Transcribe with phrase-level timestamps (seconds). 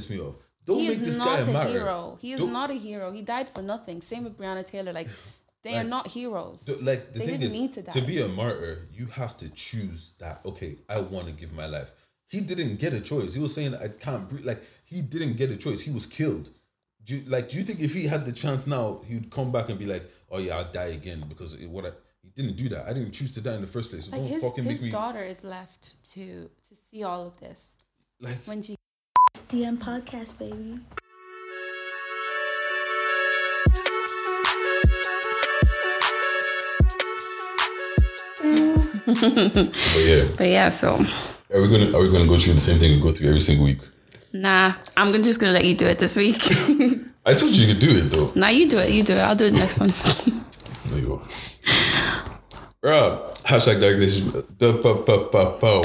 [0.00, 0.34] pissed me off.
[0.66, 1.70] Don't he make is this not guy a matter.
[1.70, 2.18] hero.
[2.20, 3.10] He is Don't- not a hero.
[3.12, 4.00] He died for nothing.
[4.02, 4.92] Same with Breonna Taylor.
[4.92, 5.08] Like,
[5.62, 6.62] they are not heroes.
[6.64, 7.92] The- like the They thing didn't is, need to die.
[7.92, 10.40] to be a martyr, you have to choose that.
[10.44, 11.90] Okay, I want to give my life.
[12.28, 13.34] He didn't get a choice.
[13.34, 15.80] He was saying, "I can't breathe." Like he didn't get a choice.
[15.82, 16.50] He was killed.
[17.04, 19.50] Do you, like, do you think if he had the chance now, he would come
[19.50, 21.24] back and be like, "Oh yeah, I'll die again"?
[21.28, 21.92] Because it, what I,
[22.22, 22.86] he didn't do that.
[22.86, 24.04] I didn't choose to die in the first place.
[24.06, 25.82] So Like don't his, fucking his make me daughter is left
[26.14, 27.60] to to see all of this
[28.20, 28.38] like.
[28.50, 28.76] when she
[29.50, 30.78] DM podcast, baby.
[39.06, 39.74] But
[40.04, 40.94] yeah, But yeah, so
[41.52, 43.40] are we gonna are we gonna go through the same thing we go through every
[43.40, 43.78] single week?
[44.32, 46.36] nah, I'm gonna- just gonna let you do it this week.
[47.26, 48.32] I told you you could do it though.
[48.34, 48.90] nah, you do it.
[48.90, 49.18] You do it.
[49.18, 49.88] I'll do it next one.
[50.86, 51.22] There you go.
[52.82, 54.20] Rob, hashtag darkness.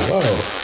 [0.07, 0.61] Wow.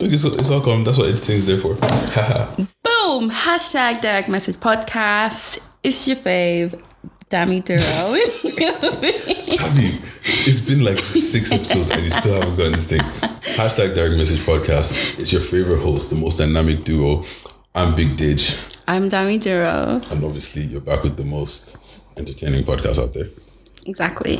[0.00, 0.84] It's, it's all come.
[0.84, 1.74] That's what editing's there for.
[1.74, 3.30] Boom!
[3.30, 5.60] Hashtag direct message podcast.
[5.82, 6.80] It's your fave,
[7.28, 7.80] Dammy Duro.
[7.80, 13.00] Abby, it's been like six episodes and you still haven't gotten this thing.
[13.00, 15.18] Hashtag Direct Message Podcast.
[15.18, 17.24] It's your favorite host, the most dynamic duo.
[17.74, 18.58] I'm Big Didge.
[18.86, 20.00] I'm Dammy Duro.
[20.10, 21.76] And obviously, you're back with the most
[22.16, 23.28] entertaining podcast out there.
[23.86, 24.38] Exactly.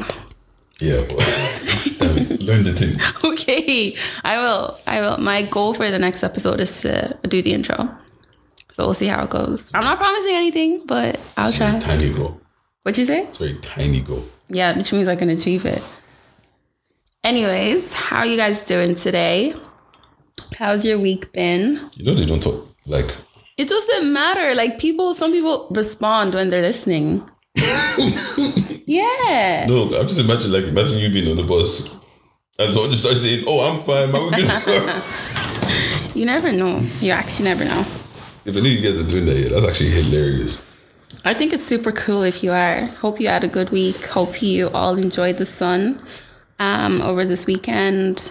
[0.83, 1.19] Yeah, but
[1.99, 2.17] damn
[2.47, 2.99] learn the thing.
[3.33, 4.79] Okay, I will.
[4.87, 5.19] I will.
[5.19, 7.89] My goal for the next episode is to do the intro.
[8.71, 9.71] So we'll see how it goes.
[9.75, 11.79] I'm not promising anything, but I'll It's a try.
[11.79, 12.41] tiny goal.
[12.83, 13.23] What'd you say?
[13.23, 14.25] It's a very tiny goal.
[14.49, 15.83] Yeah, which means I can achieve it.
[17.25, 19.55] Anyways, how are you guys doing today?
[20.59, 21.79] How's your week been?
[21.95, 23.15] You know, they don't talk like.
[23.57, 24.55] It doesn't matter.
[24.55, 27.23] Like people, some people respond when they're listening.
[28.93, 29.67] yeah.
[29.69, 31.97] No, I'm just imagine like imagine you being on the bus
[32.59, 35.03] and someone just starts saying, "Oh, I'm fine, good."
[36.15, 36.85] You never know.
[37.01, 37.87] You actually never know.
[38.45, 40.61] if I knew you guys are doing that, yeah, that's actually hilarious.
[41.25, 42.85] I think it's super cool if you are.
[43.01, 44.05] Hope you had a good week.
[44.07, 45.99] Hope you all enjoyed the sun
[46.59, 48.31] um, over this weekend.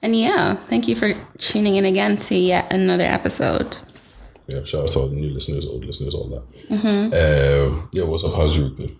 [0.00, 3.78] And yeah, thank you for tuning in again to yet another episode.
[4.46, 6.44] Yeah, shout out to all the new listeners, old listeners, all that.
[7.12, 8.34] Um, yeah, what's up?
[8.34, 8.96] How's your week been?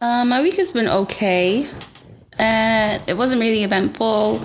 [0.00, 1.68] Uh, my week has been okay.
[2.38, 4.40] Uh, it wasn't really eventful.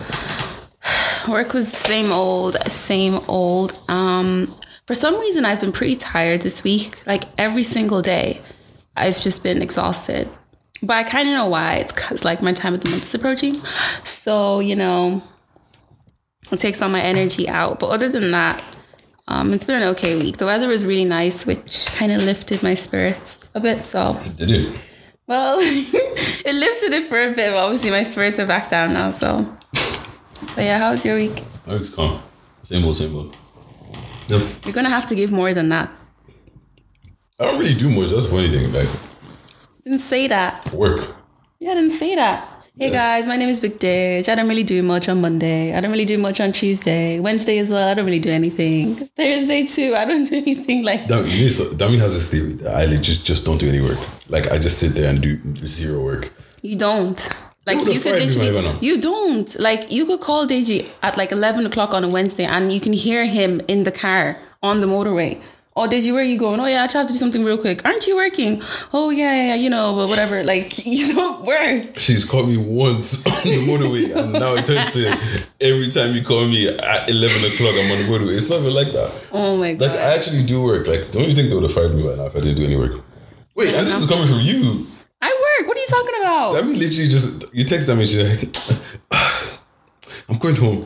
[1.29, 3.79] Work was the same old, same old.
[3.87, 4.55] Um,
[4.87, 7.05] for some reason, I've been pretty tired this week.
[7.05, 8.41] Like every single day,
[8.97, 10.27] I've just been exhausted.
[10.81, 11.75] But I kind of know why.
[11.75, 13.53] It's because like my time of the month is approaching.
[14.03, 15.21] So, you know,
[16.51, 17.79] it takes all my energy out.
[17.79, 18.61] But other than that,
[19.27, 20.37] um, it's been an okay week.
[20.37, 23.83] The weather was really nice, which kind of lifted my spirits a bit.
[23.83, 24.81] So, Did it?
[25.27, 29.11] Well, it lifted it for a bit, but obviously my spirits are back down now.
[29.11, 29.55] So,
[30.55, 31.43] but yeah, how was your week?
[31.67, 32.21] Oh, my week's calm.
[32.63, 33.35] Same old, same old.
[34.27, 34.41] Yep.
[34.65, 35.95] You're gonna have to give more than that.
[37.39, 38.09] I don't really do much.
[38.11, 38.71] That's the funny thing.
[38.71, 38.87] Like
[39.83, 40.71] Didn't say that.
[40.71, 41.15] work.
[41.59, 42.49] Yeah, I didn't say that.
[42.75, 44.27] Hey guys, my name is Big Didge.
[44.27, 45.75] I don't really do much on Monday.
[45.75, 47.19] I don't really do much on Tuesday.
[47.19, 47.87] Wednesday as well.
[47.87, 48.95] I don't really do anything.
[49.15, 49.93] Thursday too.
[49.95, 52.87] I don't do anything like Dami, you know, so- Dami has this theory that I
[52.97, 53.99] just just don't do any work.
[54.27, 56.33] Like I just sit there and do zero work.
[56.63, 57.19] You don't.
[57.67, 59.59] Like you could fuck do I literally, you don't.
[59.59, 62.93] Like you could call Deji at like eleven o'clock on a Wednesday, and you can
[62.93, 65.39] hear him in the car on the motorway.
[65.75, 66.59] Oh, did you where are you going?
[66.59, 67.83] Oh yeah, I just have to do something real quick.
[67.83, 68.61] Aren't you working?
[68.93, 70.43] Oh yeah, yeah, you know, but whatever.
[70.43, 71.97] Like you don't work.
[71.97, 75.17] She's called me once on the motorway, and now it turns to
[75.59, 78.37] every time you call me at eleven o'clock, I'm on the motorway.
[78.37, 79.11] It's not even like that.
[79.31, 79.89] Oh my god.
[79.89, 80.85] Like I actually do work.
[80.87, 82.65] Like don't you think they would have fired me by now if I didn't do
[82.65, 83.03] any work?
[83.55, 84.85] Wait, and this is coming from you.
[85.21, 85.67] I work.
[85.67, 86.55] What are you talking about?
[86.55, 88.55] I mean, literally just you text them and she's like,
[90.29, 90.85] "I'm going home."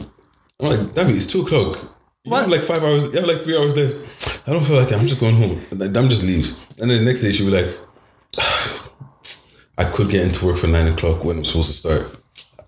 [0.59, 1.77] I'm like, "Damn it, it's two o'clock.
[2.23, 2.41] You What?
[2.43, 3.03] have like five hours.
[3.05, 3.97] You have like three hours left.
[4.47, 4.97] I don't feel like it.
[4.97, 7.51] I'm just going home." Then Dam just leaves, and then the next day she'll be
[7.51, 7.77] like,
[9.77, 12.17] "I could get into work for nine o'clock when I'm supposed to start.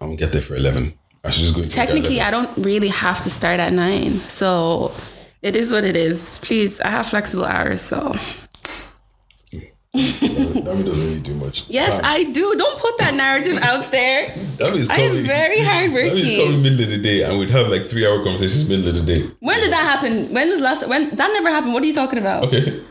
[0.01, 0.94] I'm gonna get there for eleven.
[1.24, 3.74] I should just go." into work at Technically, I don't really have to start at
[3.74, 4.92] nine, so
[5.42, 6.39] it is what it is.
[6.44, 8.12] Please, I have flexible hours, so
[9.95, 11.68] Dami doesn't really do much.
[11.68, 12.06] yes, Damn.
[12.06, 12.56] I do.
[12.56, 14.27] Don't put that narrative out there.
[14.57, 16.45] Dami's I am very hardworking.
[16.45, 19.15] coming middle of the day, and we'd have like three hour conversations middle of the
[19.15, 19.31] day.
[19.39, 20.31] When did that happen?
[20.33, 20.88] When was last?
[20.88, 21.74] When that never happened?
[21.74, 22.44] What are you talking about?
[22.45, 22.83] Okay.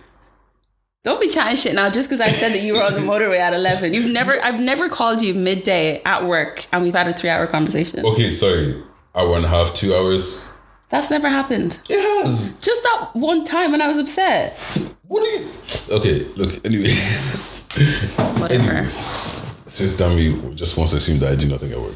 [1.05, 3.39] Don't be chatting shit now just because I said that you were on the motorway
[3.39, 3.95] at eleven.
[3.95, 8.05] You've never, I've never called you midday at work and we've had a three-hour conversation.
[8.05, 8.83] Okay, sorry.
[9.15, 10.51] Hour and a half, two hours.
[10.91, 11.79] That's never happened.
[11.89, 12.55] It has.
[12.61, 14.57] Just that one time when I was upset.
[15.07, 15.49] What are you?
[15.91, 16.65] Okay, look.
[16.65, 17.63] Anyways,
[18.39, 18.71] Whatever.
[18.73, 18.97] anyways,
[19.67, 21.95] since Dami just wants to assume that I do nothing at work.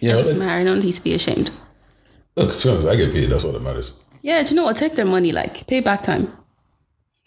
[0.00, 0.62] Yeah, It doesn't matter.
[0.64, 1.50] No need to be ashamed.
[2.36, 2.54] look.
[2.54, 3.30] To be honest, I get paid.
[3.30, 3.96] That's all that matters.
[4.22, 4.76] Yeah, do you know what?
[4.76, 6.28] Take their money, like pay back time.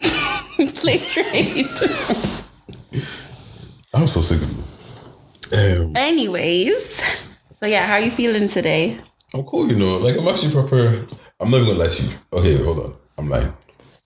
[0.00, 1.66] Play trade.
[3.94, 4.62] I'm so sick of you.
[5.86, 7.02] Um, Anyways,
[7.52, 8.98] so yeah, how are you feeling today?
[9.34, 9.98] I'm cool, you know.
[9.98, 11.06] Like I'm actually proper.
[11.40, 12.10] I'm not even gonna lie to you.
[12.32, 12.96] Okay, hold on.
[13.18, 13.52] I'm lying.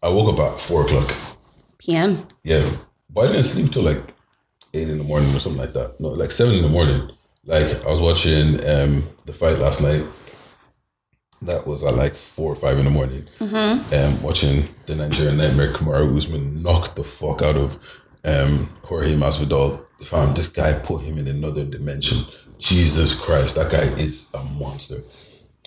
[0.02, 1.14] I woke up at four o'clock.
[1.78, 2.18] PM.
[2.42, 2.68] Yeah,
[3.08, 4.02] but I didn't sleep till like
[4.74, 6.00] eight in the morning or something like that.
[6.00, 7.10] No, like seven in the morning.
[7.44, 10.04] Like I was watching um the fight last night.
[11.42, 13.26] That was at like four or five in the morning.
[13.92, 17.78] Um, watching the Nigerian Nightmare Kamaru Usman knock the fuck out of
[18.24, 19.84] um Jorge Masvidal.
[20.02, 22.24] Fam, this guy put him in another dimension.
[22.58, 24.96] Jesus Christ, that guy is a monster.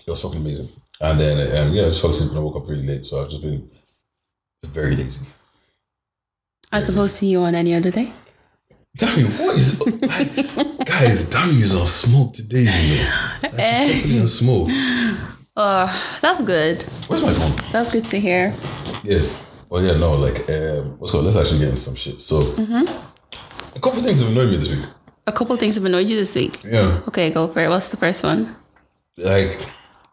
[0.06, 0.68] It was fucking amazing.
[1.00, 3.22] And then um, yeah, I just fell asleep and I woke up really late, so
[3.22, 3.70] I've just been
[4.64, 5.26] very lazy.
[6.72, 8.12] As opposed to you on any other day?
[8.96, 10.34] Damn, what is like,
[10.86, 11.28] guys?
[11.28, 13.30] Danny is on smoke today, you know.
[13.42, 14.68] She's definitely on smoke.
[15.54, 16.82] Uh, that's good.
[17.06, 17.54] Where's my phone?
[17.72, 18.54] That's good to hear.
[19.04, 19.22] Yeah,
[19.76, 21.24] well, yeah, no, like, um, what's called?
[21.26, 22.18] Let's actually get into some shit.
[22.20, 22.36] So,
[23.74, 24.86] a couple things have annoyed me this week.
[25.26, 26.64] A couple things have annoyed you this week.
[26.64, 27.68] Yeah, Okay, go for it.
[27.68, 28.56] What's the first one?
[29.18, 29.60] like,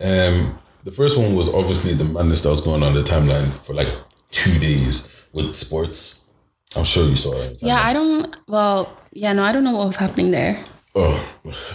[0.02, 3.74] um, the first one was obviously the madness that was going on the timeline for
[3.74, 3.88] like
[4.32, 6.26] two days with sports.
[6.76, 7.62] I'm sure you saw it.
[7.62, 8.36] Yeah, I don't.
[8.50, 10.58] Well, yeah, no, I don't know what was happening there.
[10.94, 11.26] Oh,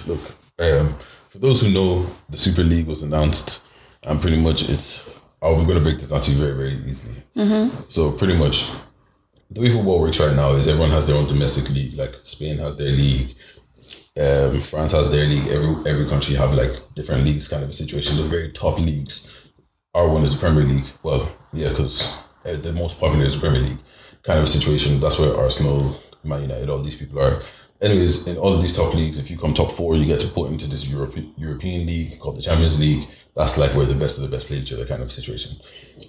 [0.06, 0.20] look.
[0.58, 0.94] Um,
[1.30, 3.62] for those who know, the Super League was announced,
[4.02, 5.08] and pretty much it's.
[5.40, 7.22] Oh, we're going to break this down to you very, very easily.
[7.88, 8.68] So, pretty much,
[9.50, 11.94] the way football works right now is everyone has their own domestic league.
[11.94, 13.34] Like Spain has their league,
[14.20, 15.46] um, France has their league.
[15.48, 18.16] Every every country have like different leagues, kind of a situation.
[18.16, 19.32] The very top leagues.
[19.94, 20.84] Our one is the Premier League.
[21.02, 23.78] Well, yeah, because the most popular is the Premier League
[24.22, 25.00] kind of a situation.
[25.00, 27.42] That's where Arsenal, Man United, all these people are.
[27.80, 30.28] Anyways, in all of these top leagues, if you come top four, you get to
[30.28, 33.06] put into this Europe, European league called the Champions League.
[33.36, 35.56] That's like where the best of the best play each other kind of situation.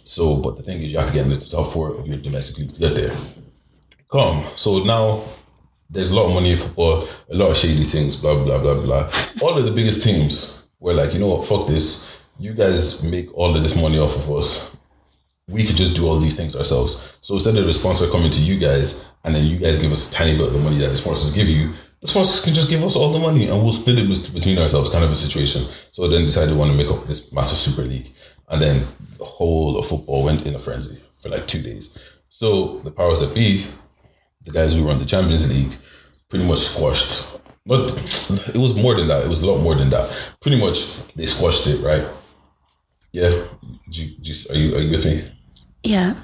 [0.03, 2.17] So, but the thing is, you have to get into the top four of your
[2.17, 3.15] domestic league to get there.
[4.11, 4.45] Come.
[4.55, 5.23] So now
[5.91, 8.81] there's a lot of money in football, a lot of shady things, blah, blah, blah,
[8.81, 9.11] blah.
[9.43, 12.17] All of the biggest teams were like, you know what, fuck this.
[12.39, 14.75] You guys make all of this money off of us
[15.49, 17.17] we could just do all these things ourselves.
[17.21, 20.11] So instead of the sponsor coming to you guys and then you guys give us
[20.11, 22.69] a tiny bit of the money that the sponsors give you, the sponsors can just
[22.69, 25.63] give us all the money and we'll split it between ourselves, kind of a situation.
[25.91, 28.13] So then decided to want to make up this massive super league.
[28.49, 28.85] And then
[29.17, 31.97] the whole of football went in a frenzy for like two days.
[32.29, 33.65] So the powers that be,
[34.43, 35.77] the guys who run the Champions League,
[36.29, 37.25] pretty much squashed.
[37.65, 37.91] But
[38.53, 39.23] it was more than that.
[39.23, 40.09] It was a lot more than that.
[40.41, 42.07] Pretty much they squashed it, right?
[43.11, 43.29] Yeah.
[43.89, 45.31] Do you, do you, are you are you with me?
[45.83, 46.15] Yeah.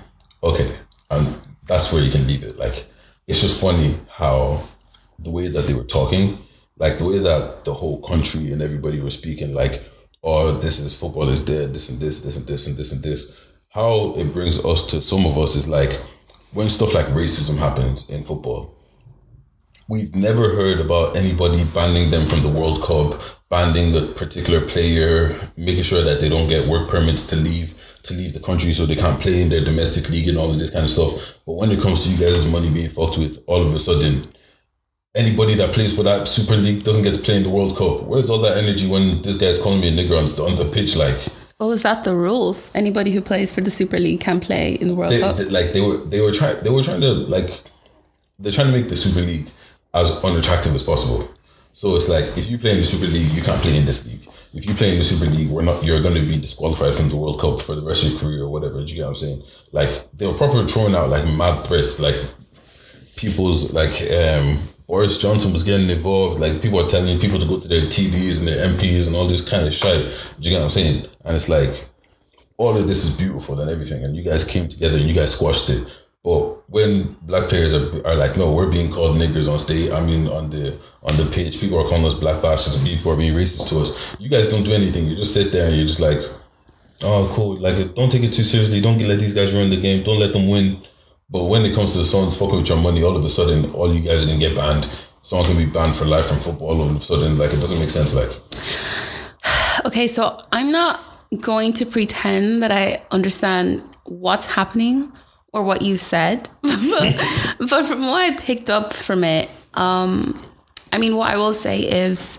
[0.44, 0.76] okay
[1.10, 1.28] and
[1.68, 2.58] that's where you can leave it.
[2.58, 2.86] Like
[3.28, 4.62] it's just funny how
[5.20, 6.38] the way that they were talking
[6.78, 9.90] like the way that the whole country and everybody were speaking like
[10.24, 13.04] oh this is football is dead this and this this and this and this and
[13.04, 13.42] this.
[13.70, 15.94] How it brings us to some of us is like
[16.54, 18.76] when stuff like racism happens in football
[19.88, 25.36] we've never heard about anybody banning them from the World Cup, banning a particular player,
[25.58, 27.76] making sure that they don't get work permits to leave
[28.06, 30.60] to leave the country so they can't play in their domestic league and all of
[30.60, 31.36] this kind of stuff.
[31.46, 34.26] But when it comes to you guys' money being fucked with, all of a sudden,
[35.16, 38.04] anybody that plays for that Super League doesn't get to play in the World Cup.
[38.04, 40.96] Where's all that energy when this guy's calling me a nigger on, on the pitch?
[40.96, 41.18] Like,
[41.60, 42.70] Oh, is that the rules?
[42.76, 45.38] Anybody who plays for the Super League can play in the World they, Cup.
[45.38, 47.64] they- like they were they were trying they were trying to like
[48.40, 49.48] they're trying to make the Super League
[49.94, 51.30] as unattractive as possible.
[51.72, 54.06] So it's like if you play in the Super League, you can't play in this
[54.06, 54.25] league.
[54.56, 57.10] If you play in the Super League, we're not you're going to be disqualified from
[57.10, 58.76] the World Cup for the rest of your career or whatever.
[58.76, 59.44] Do you get what I'm saying?
[59.74, 62.16] Like they were properly throwing out like mad threats, like
[63.18, 66.40] people's like um Boris Johnson was getting involved.
[66.40, 69.28] Like people are telling people to go to their TDs and their MPs and all
[69.28, 70.06] this kind of shit.
[70.40, 71.08] Do you get what I'm saying?
[71.26, 71.90] And it's like
[72.58, 75.36] all of this is beautiful and everything, and you guys came together and you guys
[75.36, 75.86] squashed it.
[76.24, 79.92] But when black players are, are like, no, we're being called niggers on stage.
[79.92, 83.12] I mean, on the on the pitch, people are calling us black bastards and people
[83.12, 84.16] are being racist to us.
[84.20, 85.08] You guys don't do anything.
[85.08, 86.18] You just sit there and you're just like,
[87.04, 87.58] oh, cool.
[87.58, 88.82] Like, don't take it too seriously.
[88.82, 90.04] Don't let these guys ruin the game.
[90.04, 90.82] Don't let them win.
[91.30, 93.70] But when it comes to the Suns fucking with your money, all of a sudden,
[93.72, 94.88] all you guys are gonna get banned.
[95.24, 96.82] Someone can be banned for life from football.
[96.82, 98.14] All of a sudden, like it doesn't make sense.
[98.14, 98.30] Like,
[99.86, 101.00] Okay, so I'm not
[101.42, 105.12] going to pretend that I understand what's happening
[105.56, 110.40] or what you said, but, from what I picked up from it, um,
[110.92, 112.38] I mean, what I will say is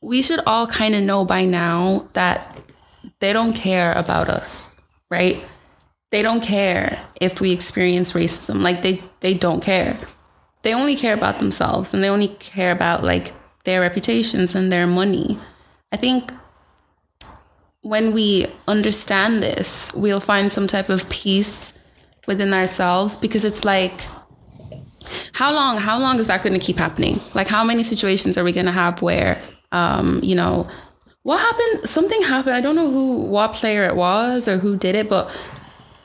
[0.00, 2.60] we should all kind of know by now that
[3.18, 4.76] they don't care about us,
[5.10, 5.44] right?
[6.12, 8.60] They don't care if we experience racism.
[8.60, 9.98] Like they they don't care.
[10.62, 13.32] They only care about themselves and they only care about like
[13.64, 15.38] their reputations and their money.
[15.90, 16.30] I think
[17.80, 21.73] when we understand this, we'll find some type of peace
[22.26, 24.00] within ourselves because it's like
[25.32, 27.18] how long how long is that going to keep happening?
[27.34, 29.40] Like how many situations are we going to have where
[29.72, 30.68] um you know
[31.24, 34.94] what happened something happened i don't know who what player it was or who did
[34.94, 35.28] it but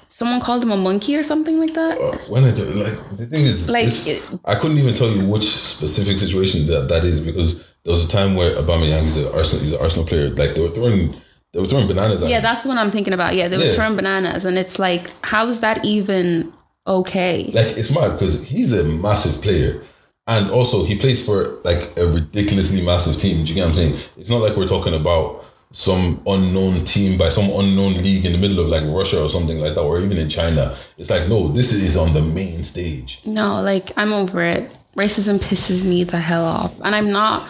[0.08, 1.98] someone called him a monkey or something like that?
[1.98, 5.26] Uh, when it like the thing is Like, this- it- I couldn't even tell you
[5.30, 9.32] which specific situation that that is because there was a time where Aubameyang is an
[9.34, 11.16] Arsenal he's an Arsenal player like they were throwing
[11.54, 12.44] they were throwing bananas at yeah him.
[12.44, 13.74] that's the one i'm thinking about yeah they were Yeah.
[13.74, 16.54] throwing bananas and it's like how is that even
[16.88, 19.84] okay like it's mad because he's a massive player
[20.28, 23.74] and also he plays for like a ridiculously massive team do you get what i'm
[23.76, 28.32] saying it's not like we're talking about some unknown team by some unknown league in
[28.32, 31.28] the middle of like russia or something like that or even in china it's like
[31.30, 34.72] no this is on the main stage No, like I'm over it.
[34.96, 36.74] Racism pisses me the hell off.
[36.84, 37.48] And I'm not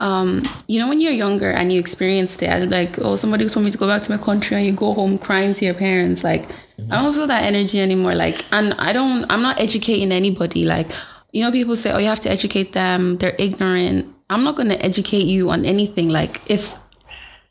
[0.00, 3.70] um, you know, when you're younger and you experienced it, like, oh, somebody told me
[3.70, 6.50] to go back to my country and you go home crying to your parents, like
[6.90, 8.14] I don't feel that energy anymore.
[8.14, 10.64] Like and I don't I'm not educating anybody.
[10.64, 10.90] Like,
[11.32, 14.14] you know, people say, Oh, you have to educate them, they're ignorant.
[14.30, 16.08] I'm not gonna educate you on anything.
[16.08, 16.74] Like if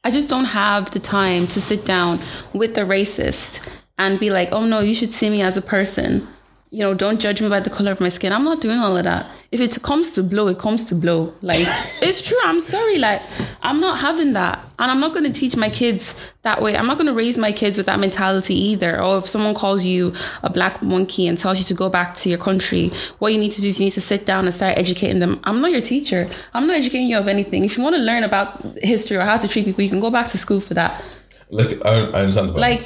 [0.03, 2.19] I just don't have the time to sit down
[2.53, 6.27] with the racist and be like, oh no, you should see me as a person.
[6.71, 8.31] You know, don't judge me by the color of my skin.
[8.31, 9.27] I'm not doing all of that.
[9.51, 11.33] If it comes to blow, it comes to blow.
[11.41, 11.61] Like,
[12.01, 12.37] it's true.
[12.43, 12.99] I'm sorry.
[12.99, 13.23] Like,
[13.63, 14.59] I'm not having that.
[14.77, 16.77] And I'm not going to teach my kids that way.
[16.77, 19.01] I'm not going to raise my kids with that mentality either.
[19.01, 22.29] Or if someone calls you a black monkey and tells you to go back to
[22.29, 24.77] your country, what you need to do is you need to sit down and start
[24.77, 25.39] educating them.
[25.45, 26.29] I'm not your teacher.
[26.53, 27.65] I'm not educating you of anything.
[27.65, 30.11] If you want to learn about history or how to treat people, you can go
[30.11, 31.03] back to school for that.
[31.49, 32.83] like i, I understand the Like,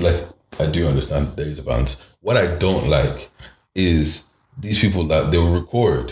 [0.00, 0.26] like
[0.58, 2.02] I do understand there is a balance.
[2.24, 3.28] What I don't like
[3.74, 4.24] is
[4.56, 6.10] these people that they'll record.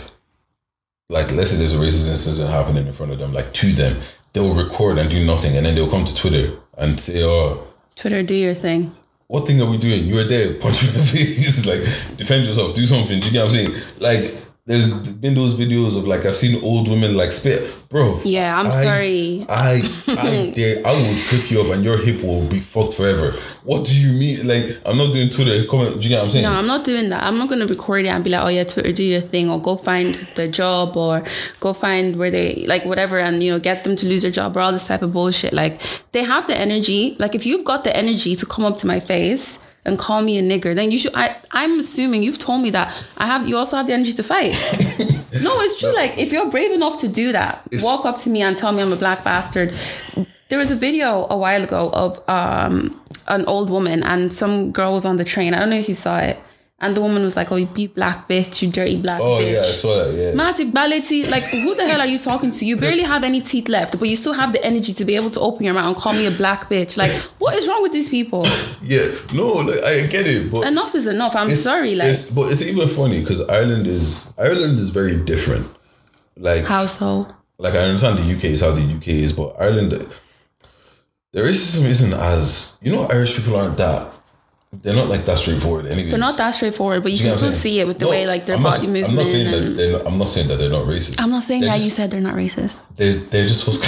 [1.09, 3.99] Like let's say there's a racist incident happening in front of them, like to them,
[4.31, 7.65] they'll record and do nothing, and then they'll come to Twitter and say, "Oh,
[7.95, 8.91] Twitter, do your thing.
[9.25, 10.05] what thing are we doing?
[10.05, 11.81] You were there, punch me in the face, like
[12.15, 13.81] defend yourself, do something." Do you get what I'm saying?
[13.97, 18.21] Like there's been those videos of like I've seen old women like spit, bro.
[18.23, 19.45] Yeah, I'm I- sorry.
[19.49, 23.31] I I dare I will trick you up and your hip will be fucked forever.
[23.63, 24.47] What do you mean?
[24.47, 25.95] Like I'm not doing Twitter comment.
[25.99, 26.43] Do you get what I'm saying?
[26.45, 27.23] No, I'm not doing that.
[27.23, 29.49] I'm not going to record it and be like, oh yeah, Twitter, do your thing,
[29.49, 31.23] or go find the job, or
[31.59, 34.55] go find where they like whatever, and you know, get them to lose their job,
[34.55, 35.51] or all this type of bullshit.
[35.51, 35.81] Like
[36.13, 37.17] they have the energy.
[37.19, 40.37] Like if you've got the energy to come up to my face and call me
[40.37, 41.13] a nigger, then you should.
[41.13, 43.47] I I'm assuming you've told me that I have.
[43.47, 44.51] You also have the energy to fight.
[45.41, 45.93] no, it's true.
[45.93, 48.81] Like if you're brave enough to do that, walk up to me and tell me
[48.81, 49.73] I'm a black bastard.
[50.49, 54.93] There was a video a while ago of um an old woman and some girl
[54.93, 55.53] was on the train.
[55.53, 56.37] I don't know if you saw it.
[56.83, 59.59] And the woman was like, "Oh, you black bitch, you dirty black Oh bitch." yeah,
[59.61, 60.13] I saw that.
[60.13, 60.31] Yeah.
[60.33, 62.65] Matic Baleti, like who the hell are you talking to?
[62.65, 65.31] You barely have any teeth left, but you still have the energy to be able
[65.31, 66.97] to open your mouth and call me a black bitch.
[66.97, 68.45] Like, what is wrong with these people?
[68.81, 69.05] yeah.
[69.33, 71.35] No, like, I get it, but Enough is enough.
[71.35, 71.95] I'm sorry.
[71.95, 75.67] Like, it's, but it's even funny because Ireland is Ireland is very different.
[76.35, 77.27] Like how so?
[77.59, 79.91] like I understand the UK is how the UK is, but Ireland,
[81.31, 83.03] the racism isn't as you know.
[83.03, 84.12] Irish people aren't that.
[84.81, 85.85] They're not like that straightforward.
[85.85, 88.11] Anyways, They're not that straightforward, but you you can still see it with the No,
[88.11, 89.15] way like their I'm not- body I'm movement.
[89.17, 91.15] not saying that they're not, I'm not saying that they're not racist.
[91.19, 92.85] I'm not saying They're that you said they're not racist.
[92.95, 93.79] They're they're just what's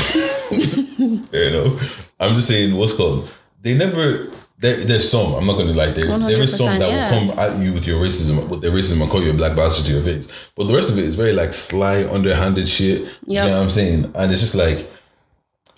[0.51, 1.79] you know.
[2.19, 3.29] I'm just saying what's called.
[3.61, 4.29] They never.
[4.57, 5.33] There, there's some.
[5.33, 5.91] I'm not gonna lie.
[5.91, 7.11] There, there is some that yeah.
[7.11, 9.55] will come at you with your racism, with their racism, and call you a black
[9.55, 10.29] bastard to your face.
[10.55, 13.01] But the rest of it is very like sly, underhanded shit.
[13.27, 14.11] You know what I'm saying?
[14.15, 14.87] And it's just like,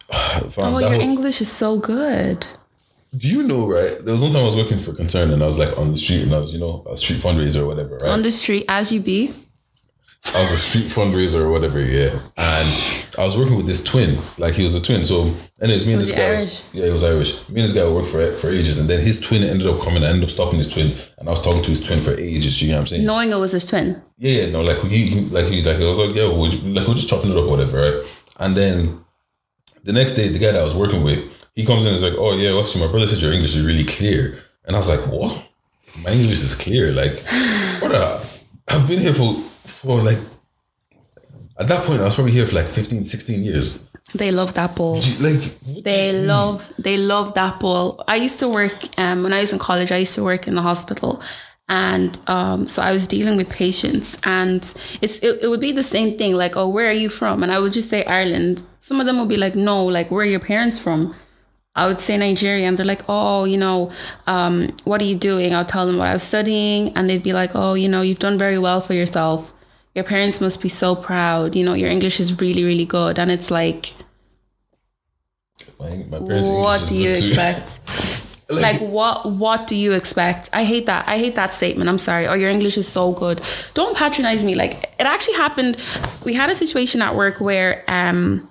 [0.12, 2.46] fam, Oh, your whole- English is so good.
[3.18, 3.98] Do you know, right?
[4.00, 5.98] There was one time I was working for Concern and I was like on the
[5.98, 8.12] street and I was, you know, a street fundraiser or whatever, right?
[8.12, 9.34] On the street, as you be.
[10.34, 12.20] I was a street fundraiser or whatever, yeah.
[12.38, 12.84] And
[13.18, 15.06] I was working with this twin, like he was a twin.
[15.06, 17.50] So, anyways, me and Was this guy, was, yeah, he was Irish.
[17.50, 20.04] Me and this guy worked for for ages, and then his twin ended up coming.
[20.04, 22.62] I ended up stopping his twin, and I was talking to his twin for ages.
[22.62, 23.06] You know what I'm saying?
[23.06, 24.04] Knowing it was his twin.
[24.18, 26.88] Yeah, yeah, no, like he, he like he, like I was like, yeah, we're, like
[26.88, 28.10] we're just chopping it up, or whatever, right?
[28.38, 29.06] And then
[29.84, 31.20] the next day, the guy that I was working with,
[31.58, 33.66] he comes in and is like, oh yeah, what's my brother said your English is
[33.66, 35.44] really clear, and I was like, what?
[36.04, 37.14] My English is clear, like,
[37.80, 38.22] brother,
[38.68, 40.20] I've been here for for like.
[41.60, 43.84] At that point, I was probably here for like 15, 16 years.
[44.14, 45.02] They love that ball.
[45.20, 48.04] Like, They love they love that ball.
[48.08, 49.92] I used to work um, when I was in college.
[49.92, 51.24] I used to work in the hospital,
[51.68, 54.62] and um, so I was dealing with patients, and
[55.02, 56.36] it's it, it would be the same thing.
[56.36, 57.42] Like, oh, where are you from?
[57.42, 58.62] And I would just say Ireland.
[58.80, 61.16] Some of them would be like, no, like where are your parents from?
[61.78, 63.92] I would say Nigeria, and they're like, oh, you know,
[64.26, 65.54] um, what are you doing?
[65.54, 68.20] I'll tell them what I was studying, and they'd be like, oh, you know, you've
[68.20, 69.54] done very well for yourself.
[69.96, 71.56] Your parents must be so proud.
[71.56, 73.94] You know, your English is really, really good, and it's like
[75.80, 77.80] My, my What do you expect?
[78.50, 80.50] like what what do you expect?
[80.54, 81.08] I hate that.
[81.08, 81.90] I hate that statement.
[81.90, 82.28] I'm sorry.
[82.28, 83.42] Oh your english is so good.
[83.74, 84.56] Don't patronize me.
[84.56, 85.78] Like it actually happened.
[86.26, 88.50] We had a situation at work where um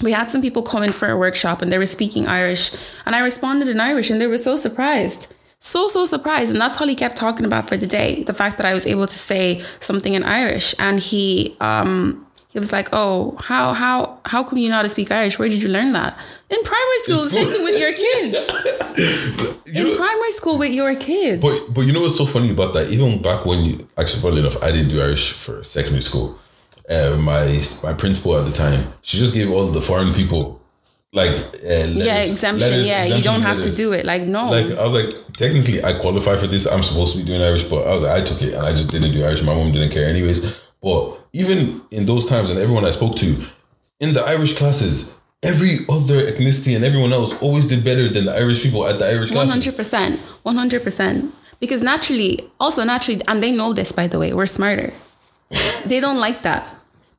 [0.00, 2.70] we had some people come in for a workshop and they were speaking irish
[3.04, 5.26] and i responded in irish and they were so surprised
[5.58, 8.56] so so surprised and that's all he kept talking about for the day the fact
[8.56, 12.90] that i was able to say something in irish and he um he was like,
[12.92, 15.38] "Oh, how how how come you know how to speak Irish?
[15.38, 16.18] Where did you learn that?
[16.50, 18.36] In primary school, thing with your kids.
[19.72, 21.40] You know- In primary school with your kids.
[21.40, 22.90] But but you know what's so funny about that?
[22.90, 26.38] Even back when you actually, funnily enough, I didn't do Irish for secondary school.
[26.92, 30.60] Uh, my my principal at the time, she just gave all the foreign people
[31.12, 32.60] like uh, letters, yeah, exemption.
[32.60, 34.04] letters, yeah, you don't have to do it.
[34.06, 34.50] Like no.
[34.50, 36.66] Like I was like, technically, I qualify for this.
[36.66, 38.72] I'm supposed to be doing Irish, but I was like, I took it and I
[38.72, 39.42] just didn't do Irish.
[39.42, 40.54] My mom didn't care anyways.
[40.80, 43.44] But even in those times, and everyone I spoke to
[44.00, 48.34] in the Irish classes, every other ethnicity and everyone else always did better than the
[48.34, 49.52] Irish people at the Irish classes.
[49.52, 51.34] hundred percent, one hundred percent.
[51.60, 54.92] Because naturally, also naturally, and they know this by the way, we're smarter.
[55.86, 56.66] they don't like that.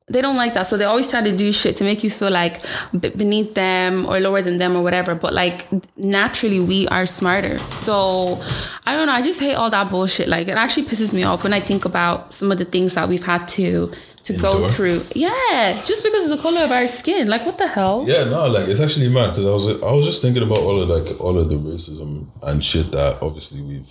[0.07, 2.29] They don't like that, so they always try to do shit to make you feel
[2.29, 2.61] like
[2.99, 5.15] beneath them or lower than them or whatever.
[5.15, 5.67] But like
[5.97, 7.57] naturally, we are smarter.
[7.71, 8.41] So
[8.85, 9.13] I don't know.
[9.13, 10.27] I just hate all that bullshit.
[10.27, 13.07] Like it actually pisses me off when I think about some of the things that
[13.07, 13.93] we've had to
[14.23, 15.01] to go through.
[15.15, 17.29] Yeah, just because of the color of our skin.
[17.29, 18.05] Like what the hell?
[18.07, 20.81] Yeah, no, like it's actually mad because I was I was just thinking about all
[20.81, 23.89] of like all of the racism and shit that obviously we've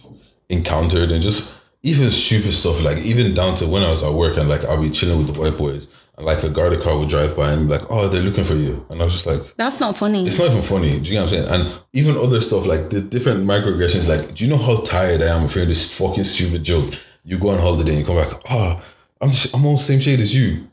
[0.49, 4.37] encountered and just even stupid stuff like even down to when I was at work
[4.37, 7.09] and like I'll be chilling with the white boys and like a guard car would
[7.09, 9.57] drive by and be like, oh, they're looking for you, and I was just like.
[9.57, 10.27] That's not funny.
[10.27, 10.99] It's not even funny.
[11.01, 11.63] Do you know what I'm saying?
[11.63, 14.09] And even other stuff like the different microaggressions.
[14.09, 16.95] Like, do you know how tired I am of hearing this fucking stupid joke?
[17.25, 18.41] You go on holiday and you come back.
[18.51, 18.83] Oh,
[19.21, 20.69] I'm I'm all the same shade as you.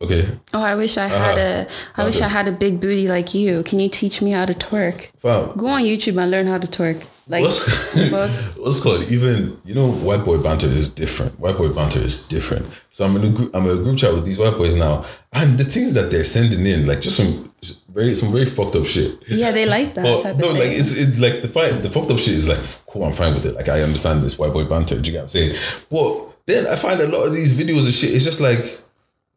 [0.00, 1.18] Okay, Oh, I wish I uh-huh.
[1.18, 1.68] had a.
[1.96, 2.24] I wish Okay.
[2.24, 3.64] I had a big booty like you.
[3.64, 5.10] Can you teach me how to twerk?
[5.22, 7.02] Go on YouTube and learn how to twerk.
[7.28, 8.06] Like, What's,
[8.56, 11.38] what's called even you know white boy banter is different.
[11.38, 12.66] White boy banter is different.
[12.90, 15.04] So I'm in a group, I'm in a group chat with these white boys now,
[15.32, 17.52] and the things that they're sending in, like just some
[17.90, 19.18] very some very fucked up shit.
[19.28, 21.90] yeah, they like that But type no, of like it's it, like the fight, the
[21.90, 23.04] fucked up shit is like cool.
[23.04, 23.54] I'm fine with it.
[23.54, 24.98] Like I understand this white boy banter.
[24.98, 25.56] Do you get what I'm saying?
[25.90, 28.14] But then I find a lot of these videos and shit.
[28.14, 28.80] It's just like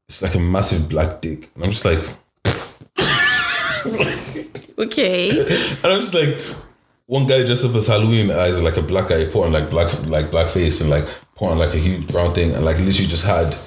[0.07, 1.99] it's like a massive black dick, and I'm just like,
[4.77, 5.29] okay.
[5.83, 6.35] and I'm just like,
[7.11, 9.69] one guy dressed up as Halloween uh, as like a black guy, put on like
[9.69, 11.03] black like black face and like
[11.35, 13.57] put on like a huge brown thing, and like literally just had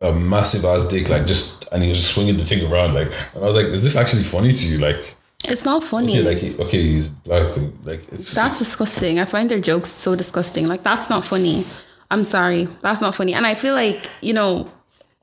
[0.00, 3.08] a massive ass dick, like just and he was just swinging the thing around, like,
[3.34, 4.78] and I was like, is this actually funny to you?
[4.78, 6.20] Like, It's not funny.
[6.20, 9.18] okay, like okay, he's black, like it's that's disgusting.
[9.18, 10.68] I find their jokes so disgusting.
[10.68, 11.66] Like, that's not funny.
[12.08, 12.68] I'm sorry.
[12.82, 13.34] That's not funny.
[13.34, 14.70] And I feel like, you know,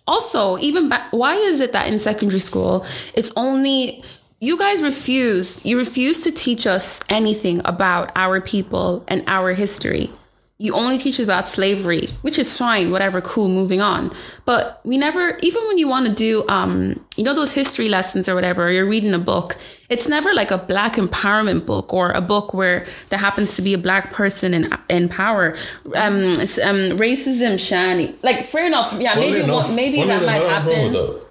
[0.05, 4.03] also, even back, why is it that in secondary school, it's only,
[4.43, 10.11] you guys refuse, you refuse to teach us anything about our people and our history.
[10.57, 14.11] You only teach us about slavery, which is fine, whatever, cool, moving on.
[14.43, 18.27] But we never, even when you want to do, um, you know, those history lessons
[18.27, 19.55] or whatever, or you're reading a book,
[19.87, 23.73] it's never like a black empowerment book or a book where there happens to be
[23.73, 25.55] a black person in in power.
[25.95, 26.23] Um,
[26.69, 28.15] um racism, shani.
[28.23, 28.93] Like, fair enough.
[28.99, 31.21] Yeah, Funny maybe enough- maybe that enough, might I have a problem with happen.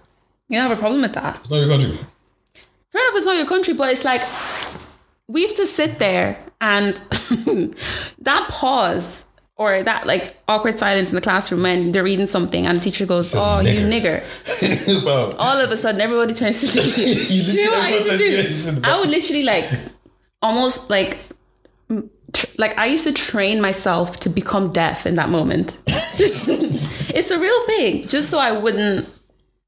[0.48, 1.40] You don't have a problem with that.
[1.40, 1.98] It's not your country.
[2.92, 4.22] Fair enough, it's not your country, but it's like
[5.28, 6.94] we have to sit there and
[8.18, 9.24] that pause
[9.56, 13.06] or that like awkward silence in the classroom when they're reading something and the teacher
[13.06, 17.12] goes, "Oh, you nigger." nigger." All of a sudden, everybody turns to me.
[17.14, 18.80] You you know I to literally- you said do?
[18.80, 19.68] the I would literally like
[20.40, 21.18] almost like
[22.32, 25.78] tr- like I used to train myself to become deaf in that moment.
[25.86, 29.08] it's a real thing, just so I wouldn't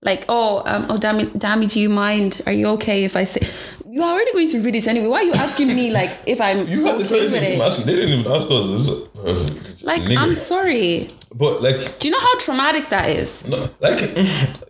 [0.04, 2.42] like, oh, um, oh, Dammy, Dammy, do you mind?
[2.46, 3.46] Are you okay if I say?
[3.88, 5.06] You're already going to read it anyway.
[5.06, 7.86] Why are you asking me like if I'm You had the okay with it?
[7.86, 8.70] They didn't even ask us.
[8.70, 10.18] This, uh, Like, nigger.
[10.18, 11.08] I'm sorry.
[11.32, 13.44] but like, Do you know how traumatic that is?
[13.44, 14.00] no, like,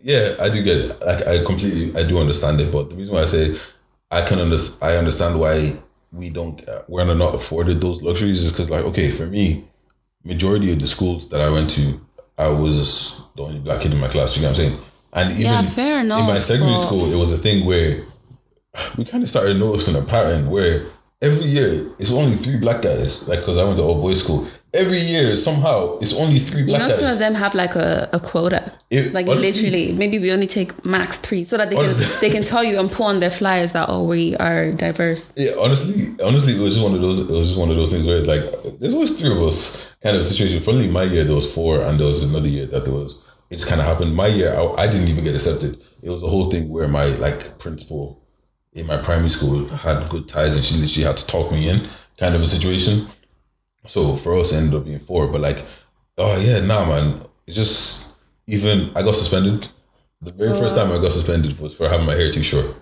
[0.02, 1.00] yeah, I do get it.
[1.00, 2.70] Like, I completely, I do understand it.
[2.70, 3.56] But the reason why I say
[4.10, 5.72] I can understand, I understand why
[6.12, 9.64] we don't, uh, we're not afforded those luxuries is because, like, okay, for me,
[10.22, 11.98] majority of the schools that I went to,
[12.36, 14.36] I was the only black kid in my class.
[14.36, 14.80] You know what I'm saying?
[15.14, 18.04] And even Yeah, fair enough, in my secondary but- school, it was a thing where
[18.96, 20.86] we kind of started noticing a pattern where
[21.22, 23.26] every year it's only three black guys.
[23.28, 24.46] Like, because I went to all boys school.
[24.72, 26.98] Every year, somehow, it's only three You black know, guys.
[26.98, 28.72] some of them have like a, a quota.
[28.90, 32.28] It- like honestly- literally, maybe we only take max three, so that they can they
[32.28, 35.32] can tell you and put on their flyers that oh we are diverse.
[35.36, 37.20] Yeah, honestly, honestly, it was just one of those.
[37.20, 38.42] It was just one of those things where it's like
[38.80, 40.60] there's always three of us kind of situation.
[40.60, 43.22] Funnily, my year there was four, and there was another year that there was.
[43.50, 44.14] It just kind of happened.
[44.14, 45.80] My year, I, I didn't even get accepted.
[46.02, 48.22] It was a whole thing where my like principal
[48.72, 51.80] in my primary school had good ties, and she literally had to talk me in,
[52.18, 53.08] kind of a situation.
[53.86, 55.28] So for us, it ended up being four.
[55.28, 55.64] But like,
[56.18, 57.22] oh yeah, nah, man.
[57.46, 58.14] It's just
[58.46, 59.68] even I got suspended.
[60.20, 60.60] The very oh.
[60.60, 62.74] first time I got suspended was for having my hair too short.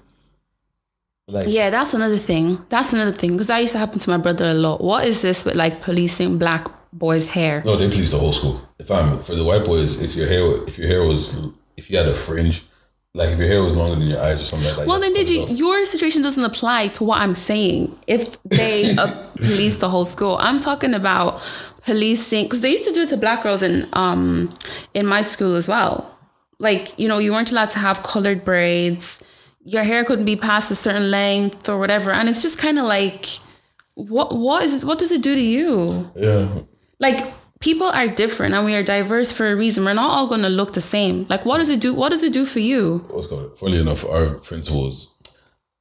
[1.28, 2.58] Like, Yeah, that's another thing.
[2.68, 4.82] That's another thing because that used to happen to my brother a lot.
[4.82, 7.62] What is this with like policing black boys' hair?
[7.64, 8.60] no, they police the whole school.
[8.82, 11.40] If I'm for the white boys, if your hair, if your hair was,
[11.76, 12.64] if you had a fringe,
[13.14, 14.86] like if your hair was longer than your eyes or something like that.
[14.88, 15.46] Well, then did you?
[15.46, 17.96] Your situation doesn't apply to what I'm saying.
[18.08, 21.40] If they uh, police the whole school, I'm talking about
[21.84, 24.52] policing because they used to do it to black girls in um
[24.94, 26.18] in my school as well.
[26.58, 29.22] Like you know, you weren't allowed to have colored braids.
[29.62, 32.86] Your hair couldn't be past a certain length or whatever, and it's just kind of
[32.86, 33.26] like,
[33.94, 36.10] what what is what does it do to you?
[36.16, 36.48] Yeah,
[36.98, 39.84] like people are different and we are diverse for a reason.
[39.84, 41.26] We're not all going to look the same.
[41.28, 41.94] Like what does it do?
[41.94, 43.06] What does it do for you?
[43.56, 45.14] Funny enough, our principal was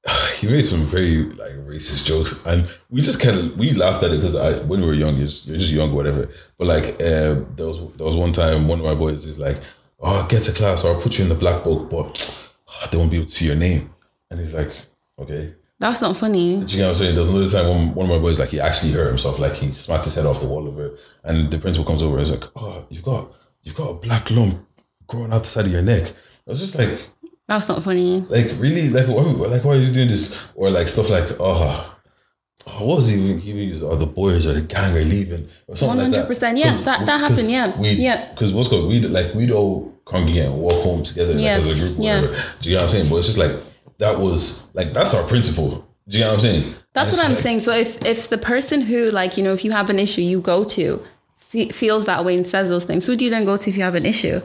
[0.39, 4.12] he made some very like racist jokes, and we just kind of we laughed at
[4.12, 6.30] it because I when we were young, you're just, you're just young, whatever.
[6.58, 9.58] But like uh, there was there was one time one of my boys is like,
[10.00, 12.52] "Oh, get to class, or I'll put you in the black book, but
[12.91, 13.94] they won't be able to see your name."
[14.32, 14.72] And he's like,
[15.20, 16.62] "Okay." That's not funny.
[16.62, 17.15] Do you know what I'm saying?
[17.15, 19.72] There's another time when one of my boys like he actually hurt himself, like he
[19.72, 22.32] smacked his head off the wall over it, and the principal comes over and is
[22.32, 24.63] like, "Oh, you've got you've got a black lump
[25.08, 26.13] growing out the side of your neck."
[26.46, 27.10] I was just like,
[27.48, 28.22] That's not funny.
[28.22, 31.98] like really like why, like why are you doing this or like stuff like oh,
[32.67, 35.04] oh what was he even he even used oh the boys or the gang are
[35.04, 38.30] leaving or something like that 100%, yeah, that- that happened, yeah, we yeah.
[38.30, 41.74] because what's called we like we'd all congregate and walk home together like, as a
[41.74, 42.22] group yeah.
[42.22, 43.71] whatever do you know what I'm saying but it's just like
[44.04, 45.72] that was like that's our principle
[46.10, 47.60] do you know what I'm saying That's what I'm like- saying.
[47.68, 50.40] So if if the person who like you know if you have an issue you
[50.54, 50.86] go to
[51.52, 53.76] fe- feels that way and says those things, who do you then go to if
[53.78, 54.38] you have an issue?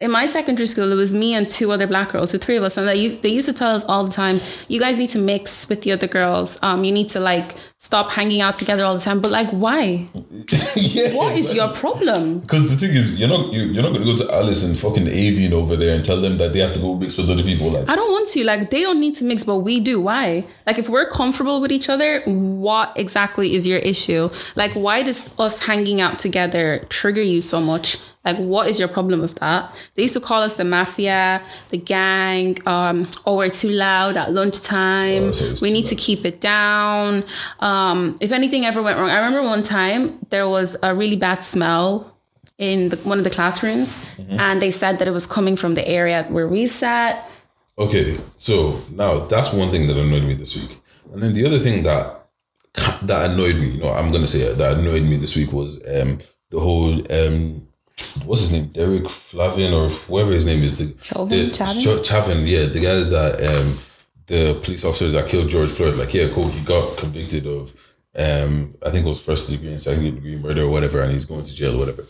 [0.00, 2.64] In my secondary school, it was me and two other black girls, the three of
[2.64, 4.40] us, and they, they used to tell us all the time,
[4.72, 6.58] "You guys need to mix with the other girls.
[6.62, 7.48] Um, you need to like
[7.82, 10.06] stop hanging out together all the time." But like, why?
[10.76, 12.40] yeah, What is your problem?
[12.40, 15.08] because the thing is, you're not you, you're not gonna go to Alice and fucking
[15.08, 17.70] Avian over there and tell them that they have to go mix with other people.
[17.70, 18.44] Like, I don't want to.
[18.44, 20.00] Like, they don't need to mix, but we do.
[20.00, 20.44] Why?
[20.66, 24.28] Like, if we're comfortable with each other, what exactly is your issue?
[24.56, 27.96] Like, why does us hanging out together trigger you so much?
[28.22, 29.74] Like, what is your problem with that?
[29.94, 31.40] They used to call us the mafia,
[31.70, 32.58] the gang.
[32.66, 35.32] Um, oh, we're too loud at lunchtime.
[35.34, 37.24] Oh, we need to keep it down.
[37.60, 37.69] Um,
[38.20, 42.16] if anything ever went wrong, I remember one time there was a really bad smell
[42.58, 44.38] in the, one of the classrooms, Mm-hmm.
[44.38, 47.12] and they said that it was coming from the area where we sat.
[47.78, 50.72] Okay, so now that's one thing that annoyed me this week,
[51.12, 52.02] and then the other thing that
[53.02, 55.80] that annoyed me, you know, I'm gonna say it, that annoyed me this week was
[55.96, 56.18] um
[56.50, 57.66] the whole um
[58.26, 61.48] what's his name, Derek Flavin or whoever his name is, the Chauvin?
[61.48, 61.80] the- Chavin?
[61.82, 63.68] Ch- Chavin, yeah, the guy that um
[64.30, 67.74] the police officer that killed George Floyd, like yeah, cool, he got convicted of
[68.16, 71.24] um I think it was first degree and second degree murder or whatever, and he's
[71.24, 72.06] going to jail or whatever,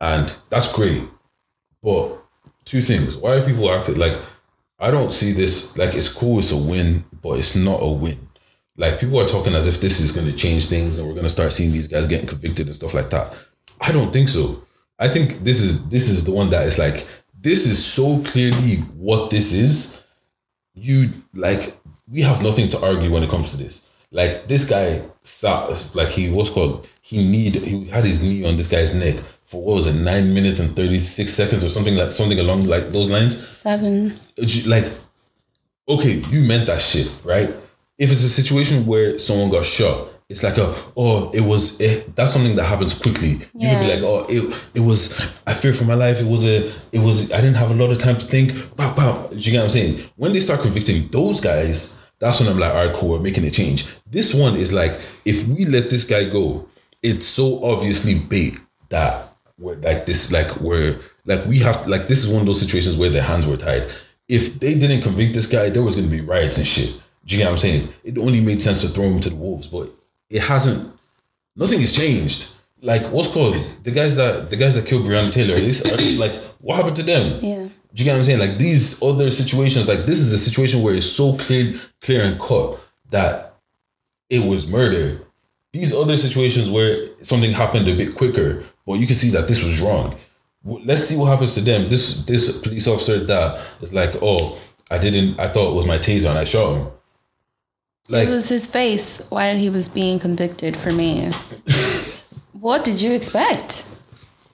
[0.00, 1.02] and that's great,
[1.80, 2.18] but
[2.64, 3.16] two things.
[3.16, 4.18] Why are people acting like
[4.80, 8.28] I don't see this like it's cool, it's a win, but it's not a win.
[8.76, 11.52] Like people are talking as if this is gonna change things and we're gonna start
[11.52, 13.32] seeing these guys getting convicted and stuff like that.
[13.80, 14.64] I don't think so.
[14.98, 17.06] I think this is this is the one that is like
[17.38, 19.99] this is so clearly what this is.
[20.74, 21.76] You like
[22.10, 23.88] we have nothing to argue when it comes to this.
[24.10, 28.56] Like this guy sat like he was called he need he had his knee on
[28.56, 31.96] this guy's neck for what was it nine minutes and thirty six seconds or something
[31.96, 33.56] like something along like those lines.
[33.56, 34.14] Seven.
[34.66, 34.86] Like
[35.88, 37.48] okay, you meant that shit, right?
[37.98, 42.14] If it's a situation where someone got shot, it's like a oh, it was it,
[42.14, 43.30] that's something that happens quickly.
[43.52, 46.20] You can be like, oh, it it was I fear for my life.
[46.20, 48.52] It was a it was I didn't have a lot of time to think.
[48.78, 49.26] Wow, wow.
[49.28, 50.04] Do you get what I'm saying?
[50.14, 53.44] When they start convicting those guys, that's when I'm like, all right, cool, we're making
[53.44, 53.88] a change.
[54.06, 56.68] This one is like, if we let this guy go,
[57.02, 58.56] it's so obviously bait
[58.90, 62.60] that we're like this, like we're like we have like this is one of those
[62.60, 63.90] situations where their hands were tied.
[64.28, 67.00] If they didn't convict this guy, there was gonna be riots and shit.
[67.26, 67.88] Do you get what I'm saying?
[68.04, 69.92] It only made sense to throw him to the wolves, but
[70.30, 70.92] it hasn't.
[71.56, 72.52] Nothing has changed.
[72.82, 75.56] Like what's called the guys that the guys that killed Breonna Taylor.
[75.56, 75.84] This
[76.18, 77.38] like what happened to them?
[77.42, 77.68] Yeah.
[77.92, 78.38] Do you get what I'm saying?
[78.38, 82.40] Like these other situations, like this is a situation where it's so clear, clear and
[82.40, 82.78] cut
[83.10, 83.56] that
[84.28, 85.22] it was murder.
[85.72, 89.62] These other situations where something happened a bit quicker, but you can see that this
[89.64, 90.16] was wrong.
[90.64, 91.88] Let's see what happens to them.
[91.88, 94.58] This this police officer that is like, oh,
[94.90, 95.38] I didn't.
[95.40, 96.92] I thought it was my taser and I shot him.
[98.10, 101.30] Like it was his face while he was being convicted for me.
[102.52, 103.86] what did you expect?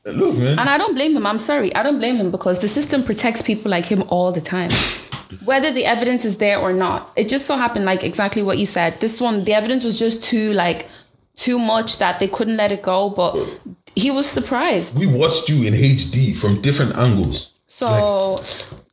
[0.05, 0.59] look, man.
[0.59, 1.27] And I don't blame him.
[1.27, 1.75] I'm sorry.
[1.75, 4.71] I don't blame him because the system protects people like him all the time.
[5.45, 7.13] whether the evidence is there or not.
[7.17, 9.01] It just so happened, like exactly what you said.
[9.01, 10.89] This one, the evidence was just too like
[11.37, 13.11] too much that they couldn't let it go.
[13.11, 13.37] But
[13.95, 14.99] he was surprised.
[14.99, 17.53] We watched you in HD from different angles.
[17.69, 18.43] So,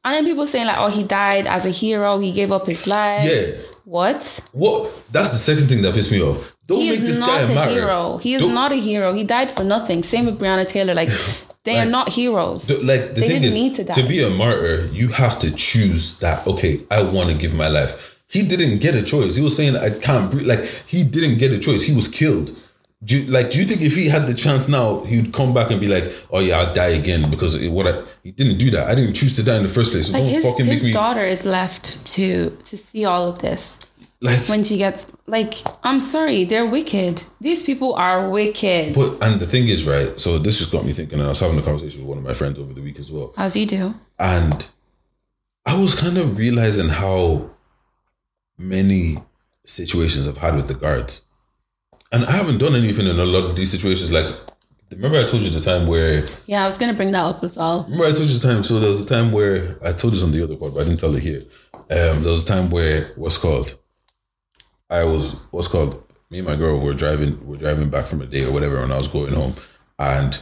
[0.03, 2.19] and then people saying like, "Oh, he died as a hero.
[2.19, 3.72] He gave up his life." Yeah.
[3.85, 4.39] What?
[4.53, 4.91] What?
[5.11, 6.55] That's the second thing that pissed me off.
[6.67, 7.71] Don't He make is this not guy a martyr.
[7.71, 8.17] hero.
[8.17, 9.13] He is Don't- not a hero.
[9.13, 10.03] He died for nothing.
[10.03, 10.93] Same with Breonna Taylor.
[10.93, 11.09] Like,
[11.65, 12.69] they are not heroes.
[12.69, 13.93] Like the They thing didn't is, need to die.
[13.93, 16.47] to be a martyr, you have to choose that.
[16.47, 18.11] Okay, I want to give my life.
[18.27, 19.35] He didn't get a choice.
[19.35, 21.83] He was saying, "I can't breathe." Like he didn't get a choice.
[21.83, 22.55] He was killed.
[23.03, 25.71] Do you, like, do you think if he had the chance now, he'd come back
[25.71, 27.29] and be like, "Oh yeah, I'll die again"?
[27.29, 28.87] Because it, what I, he didn't do that.
[28.87, 30.07] I didn't choose to die in the first place.
[30.07, 33.79] So like his his daughter is left to to see all of this
[34.21, 34.47] like.
[34.47, 35.55] when she gets like.
[35.83, 37.23] I'm sorry, they're wicked.
[37.41, 38.95] These people are wicked.
[38.95, 40.17] But and the thing is, right?
[40.19, 42.23] So this just got me thinking, and I was having a conversation with one of
[42.23, 43.33] my friends over the week as well.
[43.37, 43.95] As you do.
[44.19, 44.67] And
[45.65, 47.51] I was kind of realizing how
[48.57, 49.17] many
[49.65, 51.23] situations I've had with the guards.
[52.13, 54.11] And I haven't done anything in a lot of these situations.
[54.11, 54.35] Like,
[54.91, 57.57] remember I told you the time where, Yeah, I was gonna bring that up as
[57.57, 57.85] well.
[57.85, 60.21] remember I told you the time, so there was a time where, I told this
[60.23, 61.43] on the other pod, but I didn't tell it here.
[61.73, 63.79] Um, there was a time where, what's called,
[64.91, 68.27] I was, what's called, me and my girl were driving, were driving back from a
[68.27, 69.55] day or whatever, and I was going home.
[69.97, 70.39] And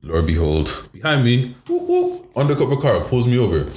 [0.00, 3.70] Lord behold, behind me, whoop, whoop, undercover car pulls me over.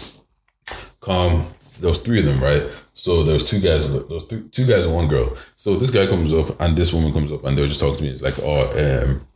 [1.01, 1.45] Come,
[1.81, 2.63] there was three of them, right?
[2.97, 5.37] So there was two guys, there was two, two guys and one girl.
[5.55, 7.97] So this guy comes up and this woman comes up and they were just talking
[7.97, 8.09] to me.
[8.09, 9.27] It's like, oh, um,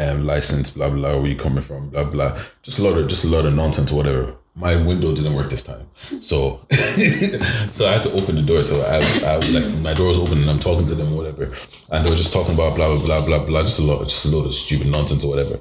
[0.00, 1.16] um, license, blah blah.
[1.16, 1.90] Where you coming from?
[1.90, 2.36] Blah blah.
[2.62, 4.36] Just a lot of just a lot of nonsense whatever.
[4.56, 6.66] My window didn't work this time, so
[7.70, 8.62] so I had to open the door.
[8.62, 8.96] So I,
[9.28, 11.56] I was like, my door was open and I'm talking to them, whatever,
[11.90, 13.62] and they were just talking about blah blah blah blah blah.
[13.62, 15.60] Just a lot, just a lot of stupid nonsense or whatever.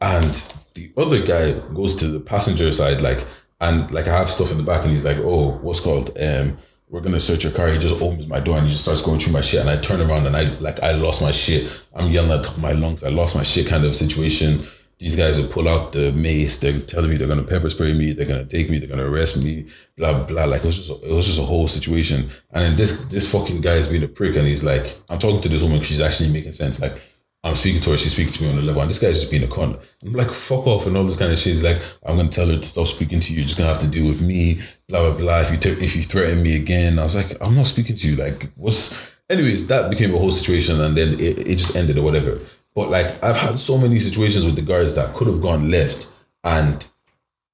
[0.00, 0.34] And
[0.74, 3.24] the other guy goes to the passenger side, like,
[3.60, 6.16] and like I have stuff in the back, and he's like, "Oh, what's called?
[6.20, 9.02] Um, we're gonna search your car." He just opens my door and he just starts
[9.02, 11.70] going through my shit, and I turn around and I like I lost my shit.
[11.94, 13.02] I'm yelling at my lungs.
[13.04, 14.66] I lost my shit, kind of situation.
[14.98, 16.58] These guys will pull out the mace.
[16.58, 18.12] They're telling me they're gonna pepper spray me.
[18.12, 18.78] They're gonna take me.
[18.78, 19.66] They're gonna arrest me.
[19.96, 20.44] Blah blah.
[20.44, 22.30] Like it was just a, it was just a whole situation.
[22.52, 25.40] And then this this fucking guy is being a prick, and he's like, I'm talking
[25.42, 25.80] to this woman.
[25.80, 26.80] She's actually making sense.
[26.80, 27.00] Like
[27.44, 29.30] I'm speaking to her, she's speaking to me on the level, and this guy's just
[29.30, 29.78] being a con.
[30.04, 31.52] I'm like, fuck off, and all this kind of shit.
[31.52, 33.38] He's like, I'm gonna tell her to stop speaking to you.
[33.38, 35.40] You're just gonna have to deal with me, blah blah blah.
[35.40, 38.16] If you if you threaten me again, I was like, I'm not speaking to you.
[38.16, 38.98] Like, what's?
[39.30, 42.40] Anyways, that became a whole situation, and then it, it just ended or whatever.
[42.74, 46.10] But like, I've had so many situations with the guards that could have gone left,
[46.42, 46.86] and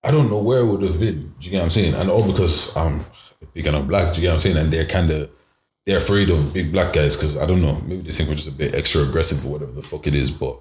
[0.03, 1.35] I don't know where it would have been.
[1.39, 1.95] Do you get what I'm saying?
[1.95, 3.05] And all because I'm
[3.53, 4.15] big and I'm black.
[4.15, 4.57] Do you get what I'm saying?
[4.57, 5.31] And they're kind of
[5.87, 7.81] they're afraid of big black guys because I don't know.
[7.87, 10.31] Maybe they think we're just a bit extra aggressive or whatever the fuck it is.
[10.31, 10.57] But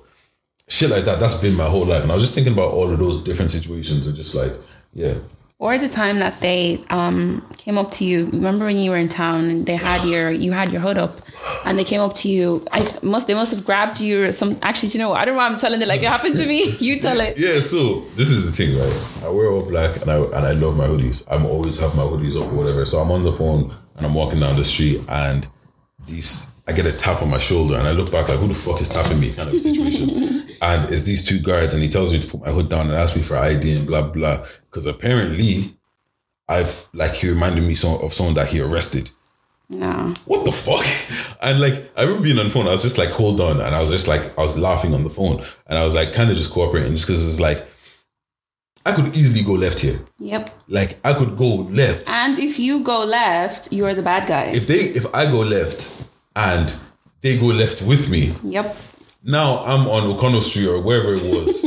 [0.68, 2.02] shit like that, that's been my whole life.
[2.04, 4.52] And I was just thinking about all of those different situations and just like,
[4.94, 5.14] yeah,
[5.60, 8.26] Or the time that they um, came up to you.
[8.32, 11.22] Remember when you were in town and they had your you had your hood up,
[11.66, 12.66] and they came up to you.
[12.72, 14.58] I must they must have grabbed you or some.
[14.64, 15.22] Actually, do you know what?
[15.22, 15.42] I don't know.
[15.44, 16.76] why I'm telling it like it happened to me.
[16.80, 17.38] You tell it.
[17.38, 17.60] yeah.
[17.60, 19.24] So this is the thing, right?
[19.24, 21.26] I wear all black and I and I love my hoodies.
[21.30, 22.84] I'm always have my hoodies up or whatever.
[22.86, 25.48] So I'm on the phone and I'm walking down the street and
[26.08, 26.48] these.
[26.68, 28.82] I get a tap on my shoulder and I look back like, who the fuck
[28.82, 29.34] is tapping me?
[29.34, 30.48] Kind of situation.
[30.62, 32.96] and it's these two guards and he tells me to put my hood down and
[32.96, 34.46] ask me for ID and blah blah.
[34.70, 35.76] Because apparently,
[36.48, 39.12] I've like he reminded me so, of someone that he arrested.
[39.70, 40.14] No.
[40.26, 40.86] What the fuck?
[41.44, 43.76] And like I remember being on the phone, I was just like, hold on, and
[43.76, 46.30] I was just like, I was laughing on the phone, and I was like, kind
[46.30, 47.66] of just cooperating, just because it's like,
[48.86, 50.00] I could easily go left here.
[50.20, 50.50] Yep.
[50.68, 54.46] Like I could go left And if you go left, you are the bad guy.
[54.56, 56.02] if they if I go left
[56.36, 56.74] and
[57.22, 58.34] they go left with me.
[58.44, 58.76] yep.
[59.24, 61.62] Now I'm on O'Connell Street or wherever it was,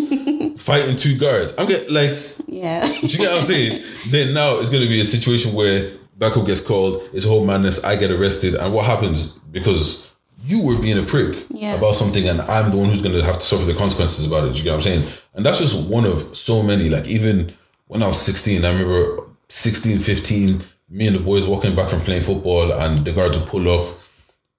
[0.60, 1.54] fighting two guards.
[1.56, 2.18] I'm getting like.
[2.46, 2.84] Yeah.
[2.86, 3.84] Do you get what I'm saying?
[4.10, 7.44] Then now it's going to be a situation where Backup gets called, it's a whole
[7.44, 10.08] madness, I get arrested, and what happens because
[10.44, 11.74] you were being a prick Yeah.
[11.76, 14.44] about something, and I'm the one who's going to have to suffer the consequences about
[14.44, 14.52] it.
[14.52, 15.04] Do you get what I'm saying?
[15.34, 16.88] And that's just one of so many.
[16.88, 17.54] Like even
[17.86, 22.00] when I was 16, I remember 16, 15, me and the boys walking back from
[22.00, 23.98] playing football, and the guards would pull up.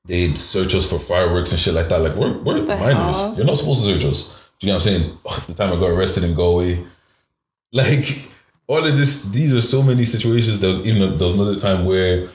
[0.05, 1.99] They'd search us for fireworks and shit like that.
[1.99, 3.17] Like we're we're the minors.
[3.17, 3.33] hell?
[3.35, 4.35] You're not supposed to search us.
[4.59, 5.17] Do you know what I'm saying?
[5.47, 6.85] The time I got arrested in Galway,
[7.71, 8.29] like
[8.67, 11.85] all of this these are so many situations there was even there was another time
[11.85, 12.29] where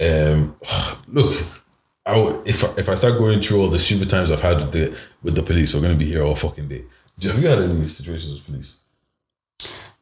[0.00, 0.56] um
[1.08, 1.34] look
[2.06, 4.58] I would, if I, if I start going through all the stupid times I've had
[4.58, 6.84] with the with the police we're gonna be here all fucking day
[7.22, 8.78] have you had any situations with police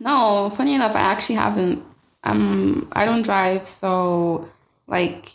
[0.00, 1.84] No, funny enough, I actually haven't.
[2.24, 4.48] Um, I don't drive, so
[4.86, 5.28] like,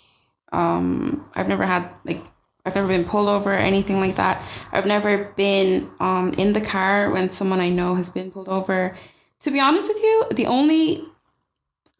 [0.52, 2.22] um, I've never had like,
[2.66, 4.44] I've never been pulled over or anything like that.
[4.72, 8.96] I've never been um in the car when someone I know has been pulled over.
[9.42, 11.06] To be honest with you, the only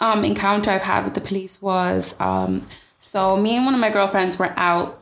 [0.02, 2.66] um, encounter I've had with the police was um,
[3.00, 5.02] so me and one of my girlfriends were out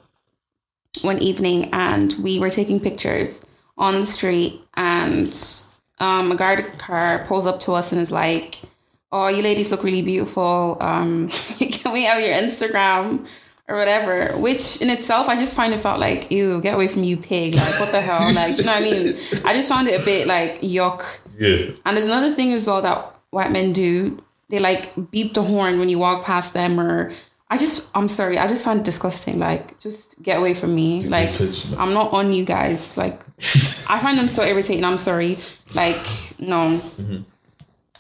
[1.02, 3.44] one evening and we were taking pictures
[3.78, 5.38] on the street and
[6.00, 8.62] um, a guard car pulls up to us and is like,
[9.12, 10.78] "Oh, you ladies look really beautiful.
[10.80, 11.28] Um,
[11.60, 13.28] can we have your Instagram?"
[13.70, 17.04] Or whatever, which in itself, I just find it felt like, ew, get away from
[17.04, 17.56] you, pig.
[17.56, 18.34] Like, what the hell?
[18.34, 19.18] Like, you know what I mean?
[19.44, 21.20] I just found it a bit like yuck.
[21.38, 21.76] Yeah.
[21.86, 24.24] And there's another thing as well that white men do.
[24.48, 27.12] They like beep the horn when you walk past them, or
[27.50, 29.40] I just, I'm sorry, I just find it disgusting.
[29.40, 31.04] Like, just get away from me.
[31.08, 31.30] Like,
[31.78, 32.98] I'm not on you guys.
[32.98, 33.22] Like,
[33.90, 34.84] I find them so irritating.
[34.84, 35.38] I'm sorry.
[35.74, 36.06] Like,
[36.40, 36.82] no.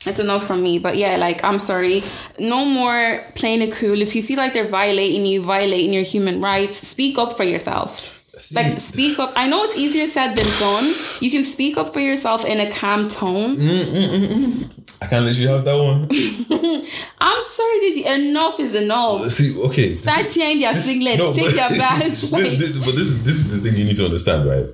[0.05, 0.79] It's enough from me.
[0.79, 2.03] But yeah, like, I'm sorry.
[2.39, 4.01] No more playing it cool.
[4.01, 8.16] If you feel like they're violating you, violating your human rights, speak up for yourself.
[8.53, 9.33] Like speak up.
[9.35, 10.93] I know it's easier said than done.
[11.19, 13.57] You can speak up for yourself in a calm tone.
[13.57, 14.69] Mm, mm, mm,
[15.01, 16.07] I can't let you have that one.
[17.19, 18.05] I'm sorry, did you?
[18.29, 19.31] Enough is enough.
[19.31, 19.95] See, okay.
[19.95, 21.17] Start tearing their singlet.
[21.19, 22.21] no, take but- their badge.
[22.21, 24.65] this- Like, this- but this is this is the thing you need to understand, right?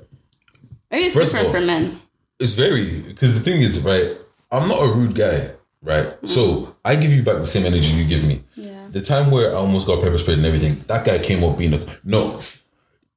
[0.92, 2.00] maybe it's first different all- for men.
[2.40, 4.18] It's very because the thing is, right?
[4.52, 6.08] I'm not a rude guy, right?
[6.26, 8.44] So I give you back the same energy you give me.
[8.56, 8.88] Yeah.
[8.92, 11.74] The time where I almost got pepper sprayed and everything, that guy came up being
[11.74, 12.42] a no.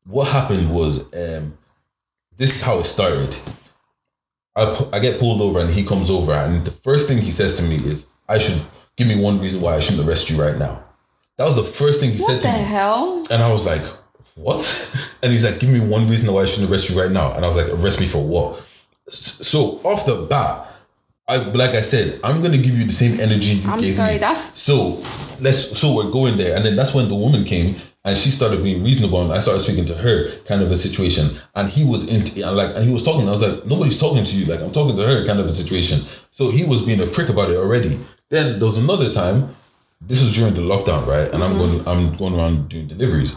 [0.07, 1.57] What happened was, um,
[2.37, 3.37] this is how it started.
[4.55, 7.31] I, pu- I get pulled over and he comes over and the first thing he
[7.31, 8.61] says to me is, "I should
[8.97, 10.83] give me one reason why I shouldn't arrest you right now."
[11.37, 12.55] That was the first thing he What said to me.
[12.55, 13.27] What the hell?
[13.31, 13.83] And I was like,
[14.35, 14.63] what?
[15.23, 17.33] And he's like, give me one reason why I shouldn't arrest you right now.
[17.35, 18.65] And I was like, arrest me for what?
[19.09, 20.69] So off the bat,
[21.29, 24.13] I like I said, I'm gonna give you the same energy you I'm gave sorry,
[24.13, 24.19] me.
[24.19, 25.03] that's- so
[25.41, 26.57] let's so we're going there.
[26.57, 29.61] And then that's when the woman came and she started being reasonable and I started
[29.61, 31.37] speaking to her kind of a situation.
[31.57, 33.29] And he was in and like and he was talking.
[33.29, 34.47] I was like, nobody's talking to you.
[34.47, 36.07] Like I'm talking to her kind of a situation.
[36.31, 37.99] So he was being a prick about it already.
[38.29, 39.55] Then there was another time
[40.01, 41.33] this was during the lockdown, right?
[41.33, 41.85] And I'm mm-hmm.
[41.85, 43.37] going I'm going around doing deliveries.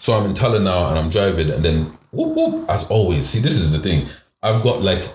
[0.00, 3.28] So I'm in Tallinn now and I'm driving and then whoop whoop as always.
[3.28, 4.08] See, this is the thing.
[4.42, 5.06] I've got like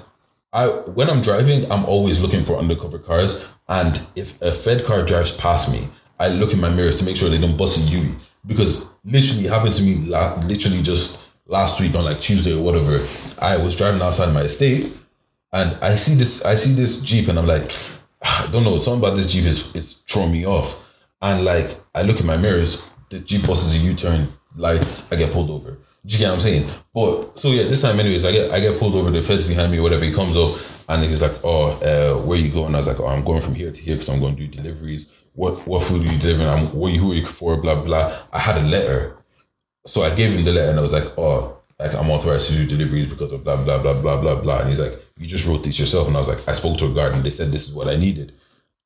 [0.54, 3.48] I when I'm driving, I'm always looking for undercover cars.
[3.68, 5.88] And if a Fed car drives past me,
[6.20, 8.16] I look in my mirrors to make sure they don't bust a.
[8.46, 12.64] Because literally it happened to me la- literally just last week on like Tuesday or
[12.64, 13.06] whatever.
[13.42, 14.98] I was driving outside my estate
[15.52, 17.72] and I see this I see this Jeep and I'm like,
[18.24, 20.84] ah, I don't know, something about this Jeep is, is throwing me off.
[21.22, 25.34] And like I look in my mirrors, the Jeep busts a U-turn, lights, I get
[25.34, 25.78] pulled over.
[26.10, 26.70] You get what I'm saying?
[26.94, 29.74] But so yeah, this time anyways, I get I get pulled over, the feds behind
[29.74, 32.74] me, whatever, he comes up and he's like, Oh, uh, where you going?
[32.76, 34.48] I was like, Oh, I'm going from here to here because I'm going to do
[34.48, 35.12] deliveries.
[35.34, 36.48] What what food are you delivering?
[36.48, 37.58] I'm what you who are you for?
[37.58, 38.18] Blah blah.
[38.32, 39.18] I had a letter.
[39.86, 42.56] So I gave him the letter and I was like, oh, like I'm authorized to
[42.56, 44.60] do deliveries because of blah blah blah blah blah blah.
[44.62, 46.08] And he's like, you just wrote this yourself.
[46.08, 47.90] And I was like, I spoke to a guard and they said this is what
[47.90, 48.34] I needed.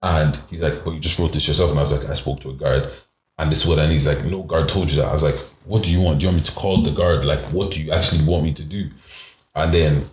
[0.02, 1.70] And he's like, but you just wrote this yourself.
[1.70, 2.92] And I was like, I spoke to a guard
[3.38, 3.94] and this is what I need.
[3.94, 5.10] He's like, no guard told you that.
[5.10, 6.20] I was like, what do you want?
[6.20, 7.26] Do you want me to call the guard?
[7.26, 8.90] Like, what do you actually want me to do?
[9.56, 10.06] And then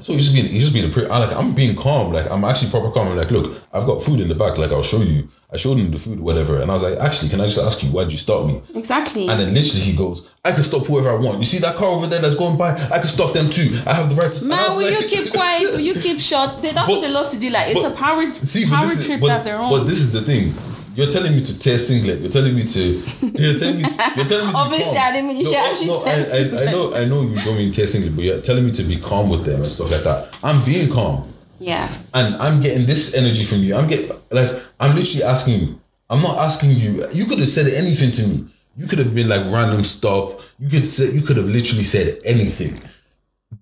[0.00, 2.28] so he's just being he's just being a pretty I like I'm being calm like
[2.28, 4.82] I'm actually proper calm I'm like look I've got food in the back like I'll
[4.82, 7.46] show you I showed him the food whatever and I was like actually can I
[7.46, 9.28] just ask you why'd you stop me Exactly.
[9.28, 11.38] and then literally he goes, I can stop whoever I want.
[11.38, 12.72] You see that car over there that's going by?
[12.90, 13.78] I can stop them too.
[13.86, 14.44] I have the right to.
[14.46, 15.62] Man, will like- you keep quiet?
[15.72, 16.60] Will you keep short?
[16.60, 17.50] They- That's But- what they love to do.
[17.50, 19.70] Like it's but- a power See, power is, trip but, that they're on.
[19.70, 20.52] but this is the thing.
[20.94, 22.20] You're telling me to tear singlet.
[22.20, 22.80] You're telling me to.
[23.20, 23.84] You're telling me.
[23.84, 24.58] To, you're telling me to.
[24.58, 24.96] Obviously.
[24.96, 26.94] I didn't mean you should actually no, tear I, I, I know.
[26.94, 29.44] I know you don't mean tear singlet, but you're telling me to be calm with
[29.44, 30.34] them and stuff like that.
[30.42, 31.90] I'm being calm yeah.
[32.12, 33.74] and I'm getting this energy from you.
[33.74, 35.80] I'm getting like I'm literally asking you.
[36.10, 37.06] I'm not asking you.
[37.12, 38.48] You could have said anything to me.
[38.76, 40.40] You could have been like random stop.
[40.58, 42.80] You could say you could have literally said anything,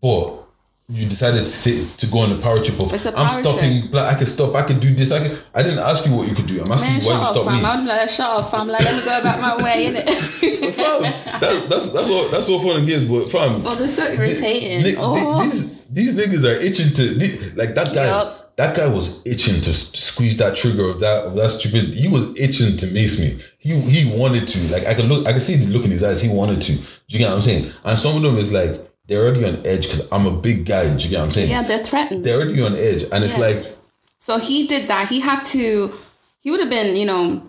[0.00, 0.41] but
[0.88, 3.90] you decided to sit to go on the power trip of a I'm stopping.
[3.90, 4.54] Like I can stop.
[4.54, 5.12] I can do this.
[5.12, 5.38] I can.
[5.54, 6.60] I didn't ask you what you could do.
[6.60, 7.64] I'm asking Man, you why you stop me.
[7.64, 8.68] I'm like, shut up, fam.
[8.68, 10.72] Like, let me go about my way, innit?
[11.42, 12.28] That, that's that's all.
[12.28, 13.04] That's all fun and games.
[13.04, 14.82] But fam, oh, this is so irritating.
[14.82, 15.42] Ni- oh.
[15.42, 18.06] these these niggas are itching to the- like that guy.
[18.06, 18.54] Yup.
[18.56, 21.94] That guy was itching to squeeze that trigger of that of that stupid.
[21.94, 23.42] He was itching to mace me.
[23.58, 24.58] He he wanted to.
[24.72, 25.26] Like I could look.
[25.26, 26.20] I could see the look in his eyes.
[26.22, 26.72] He wanted to.
[26.74, 27.72] Do you get what I'm saying?
[27.84, 30.84] And some of them is like they're already on edge because I'm a big guy.
[30.94, 31.50] Do you get what I'm saying?
[31.50, 32.24] yeah, they're threatened.
[32.24, 33.76] They're already on edge, and it's like
[34.18, 35.08] So he did that.
[35.08, 35.94] He had to.
[36.40, 37.42] He would have been, you know,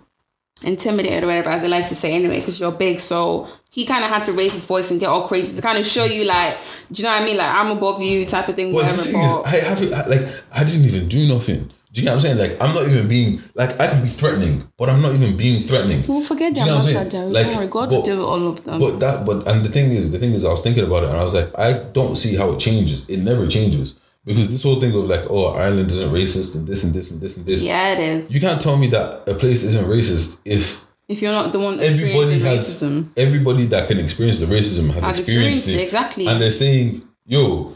[0.63, 2.99] intimidated or whatever, as they like to say anyway, because you're big.
[2.99, 5.77] So he kind of had to raise his voice and get all crazy to kind
[5.77, 6.57] of show you, like,
[6.91, 7.37] do you know what I mean?
[7.37, 8.71] Like I'm above you, type of thing.
[8.71, 8.97] But whatever.
[8.97, 11.71] the thing is, I haven't like I didn't even do nothing.
[11.93, 12.37] Do you know what I'm saying?
[12.39, 15.63] Like I'm not even being like I can be threatening, but I'm not even being
[15.63, 16.03] threatening.
[16.07, 17.09] We'll forget Do you them know what I'm saying?
[17.09, 17.43] there.
[17.43, 18.79] Don't oh God but- deal all of them.
[18.79, 21.09] But that, but and the thing is, the thing is, I was thinking about it,
[21.09, 23.07] and I was like, I don't see how it changes.
[23.09, 23.99] It never changes.
[24.25, 27.21] because this whole thing of like, oh, Ireland isn't racist and this and this and
[27.21, 27.61] this and this.
[27.63, 28.31] Yeah, it is.
[28.33, 31.79] You can't tell me that a place isn't racist if if you're not the one
[31.79, 33.09] everybody has racism.
[33.17, 36.27] everybody that can experience the racism has, Has experienced, experienced it, it exactly.
[36.27, 37.75] and they're saying, "Yo,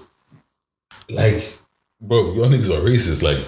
[1.09, 1.59] like,
[2.01, 3.39] bro, your niggas are racist." Like,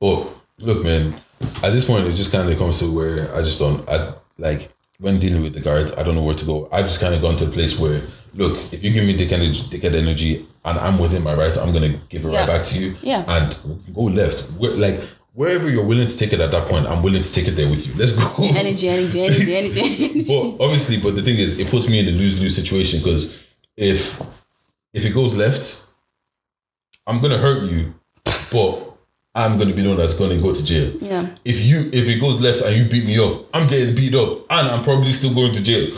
[0.00, 0.26] but
[0.58, 1.14] look, man,
[1.62, 3.88] at this point, it just kind of comes to where I just don't.
[3.88, 6.68] I like when dealing with the guards, I don't know where to go.
[6.72, 8.00] I've just kind of gone to a place where,
[8.34, 11.72] look, if you give me dick energy, dickhead energy, and I'm within my rights, I'm
[11.72, 12.38] gonna give it Yeah.
[12.40, 12.96] right back to you.
[13.02, 13.24] Yeah.
[13.28, 13.58] and
[13.94, 14.50] go left.
[14.52, 15.00] Where, like.
[15.36, 17.68] Wherever you're willing to take it at that point, I'm willing to take it there
[17.68, 17.94] with you.
[17.96, 18.44] Let's go.
[18.54, 20.24] Energy, energy, energy, energy, energy.
[20.28, 23.36] But obviously, but the thing is, it puts me in a lose lose situation because
[23.76, 24.22] if
[24.92, 25.86] if it goes left,
[27.04, 27.94] I'm gonna hurt you,
[28.52, 28.93] but
[29.36, 30.96] I'm gonna be the one that's gonna go to jail.
[31.00, 31.28] Yeah.
[31.44, 34.46] If you if it goes left and you beat me up, I'm getting beat up
[34.48, 35.86] and I'm probably still going to jail.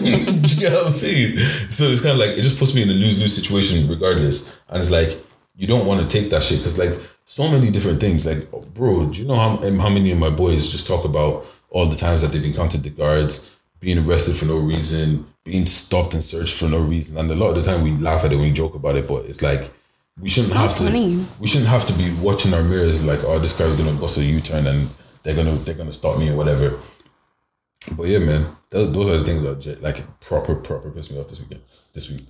[0.00, 1.38] Do you get what I'm saying?
[1.70, 4.52] So it's kind of like it just puts me in a lose lose situation regardless.
[4.68, 5.24] And it's like
[5.56, 8.26] you don't want to take that shit because like so many different things.
[8.26, 11.46] Like, bro, do you know how um, how many of my boys just talk about
[11.70, 13.50] all the times that they've encountered the guards,
[13.80, 17.50] being arrested for no reason, being stopped and searched for no reason, and a lot
[17.50, 19.72] of the time we laugh at it we joke about it, but it's like
[20.20, 20.84] we shouldn't have to.
[20.84, 21.24] funny.
[21.40, 24.24] We shouldn't have to be watching our mirrors like, oh, this guy's gonna bust a
[24.24, 24.88] U turn and
[25.22, 26.80] they're gonna they're gonna stop me or whatever.
[27.92, 31.28] But yeah, man, those, those are the things that like proper proper piss me off
[31.28, 31.62] this weekend.
[31.92, 32.26] This week.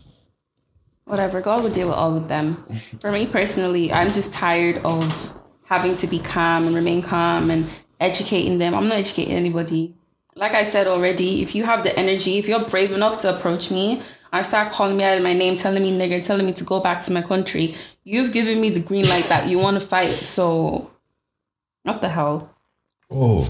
[1.04, 2.64] Whatever, God will deal with all of them.
[3.00, 7.68] For me personally, I'm just tired of having to be calm and remain calm and
[8.00, 8.74] educating them.
[8.74, 9.94] I'm not educating anybody.
[10.34, 13.70] Like I said already, if you have the energy, if you're brave enough to approach
[13.70, 16.64] me and start calling me out of my name, telling me nigger, telling me to
[16.64, 17.74] go back to my country,
[18.04, 20.08] you've given me the green light that you want to fight.
[20.08, 20.90] So,
[21.82, 22.50] what the hell?
[23.10, 23.48] Oh,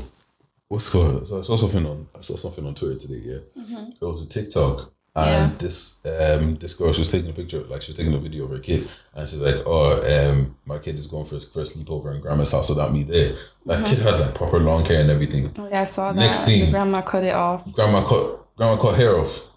[0.69, 1.27] what's called?
[1.29, 3.21] So I saw something on I saw something on Twitter today.
[3.25, 5.59] Yeah, it was a TikTok, and Yeah.
[5.59, 8.45] this um this girl she was taking a picture, like she was taking a video
[8.45, 11.79] of her kid, and she's like, "Oh, um, my kid is going for his first
[11.79, 15.11] sleepover in grandma's house without me there." Like kid had like proper long hair and
[15.11, 15.51] everything.
[15.59, 16.21] Oh, yeah, I saw that.
[16.21, 16.71] Next scene.
[16.71, 17.65] Grandma cut it off.
[17.73, 19.49] Grandma cut grandma cut hair off.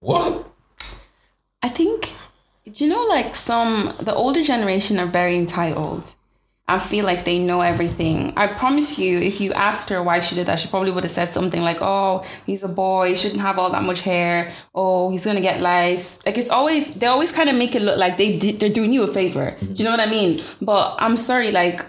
[0.00, 0.50] What?
[1.62, 2.12] I think,
[2.64, 6.14] do you know, like some, the older generation are very entitled.
[6.66, 8.32] I feel like they know everything.
[8.36, 11.10] I promise you, if you asked her why she did that, she probably would have
[11.10, 14.52] said something like, oh, he's a boy, he shouldn't have all that much hair.
[14.72, 16.24] Oh, he's to get lice.
[16.24, 18.92] Like, it's always, they always kind of make it look like they did, they're doing
[18.92, 19.56] you a favor.
[19.60, 20.42] Do you know what I mean?
[20.62, 21.84] But I'm sorry, like,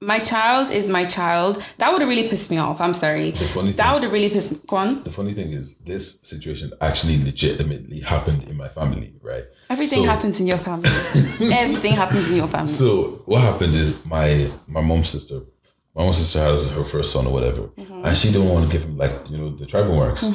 [0.00, 1.62] my child is my child.
[1.78, 2.80] That would have really pissed me off.
[2.80, 3.30] I'm sorry.
[3.30, 4.60] The funny That would have really pissed me.
[4.66, 5.02] Go on.
[5.04, 9.44] The funny thing is, this situation actually legitimately happened in my family, right?
[9.70, 10.88] Everything So- happens in your family.
[11.52, 12.66] Everything happens in your family.
[12.66, 15.40] So what happened is my my mom's sister,
[15.94, 18.04] my mom's sister has her first son or whatever, Mm-hmm.
[18.04, 20.26] and she didn't want to give him like you know the tribal marks.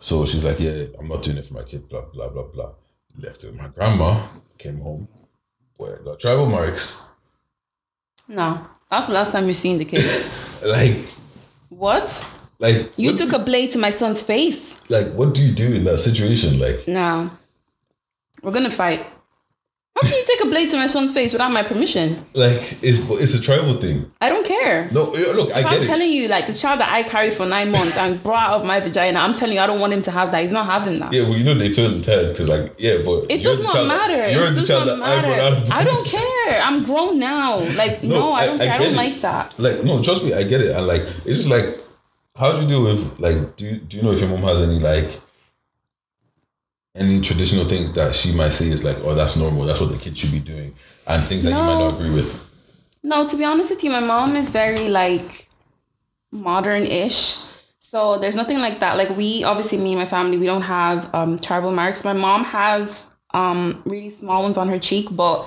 [0.00, 1.88] So she's like, yeah, I'm not doing it for my kid.
[1.88, 2.72] Blah blah blah blah.
[3.18, 3.48] Left it.
[3.48, 4.26] with My grandma
[4.58, 5.08] came home,
[5.76, 7.10] boy, I got tribal marks.
[8.28, 10.04] No, that's the last time you seen the kid.
[10.64, 10.96] Like
[11.70, 12.06] what?
[12.60, 14.80] like You took a blade to my son's face.
[14.88, 16.60] like what do you do in that situation?
[16.60, 17.30] Like No,
[18.42, 19.04] we're gonna fight.
[19.94, 22.24] How can you take a blade to my son's face without my permission?
[22.32, 24.10] like it's it's a tribal thing.
[24.22, 24.88] I don't care.
[24.90, 25.84] No, yeah, look, I get I'm it.
[25.84, 28.66] telling you, like the child that I carried for nine months and brought out of
[28.66, 30.40] my vagina, I'm telling you, I don't want him to have that.
[30.40, 31.12] He's not having that.
[31.12, 33.86] yeah, well, you know they feel entitled because, like, yeah, but It does not that-
[33.86, 34.28] matter.
[34.30, 35.56] You're It the does child not that I brought matter.
[35.56, 36.62] out of I don't care.
[36.62, 37.58] I'm grown now.
[37.58, 38.72] Like, no, I don't care.
[38.72, 38.96] I, don't it.
[38.96, 39.54] like that.
[39.58, 40.74] Like, no, trust me, I get it.
[40.74, 41.78] And like, it's just like,
[42.34, 44.62] how do you deal with like, do you, do you know if your mom has
[44.62, 45.20] any like,
[46.94, 49.98] any traditional things that she might say is like, oh, that's normal, that's what the
[49.98, 50.74] kid should be doing,
[51.06, 52.50] and things that you might not agree with.
[53.02, 55.48] No, to be honest with you, my mom is very like
[56.30, 57.42] modern-ish.
[57.78, 58.96] So there's nothing like that.
[58.96, 62.04] Like we obviously me and my family, we don't have um tribal marks.
[62.04, 65.44] My mom has um really small ones on her cheek, but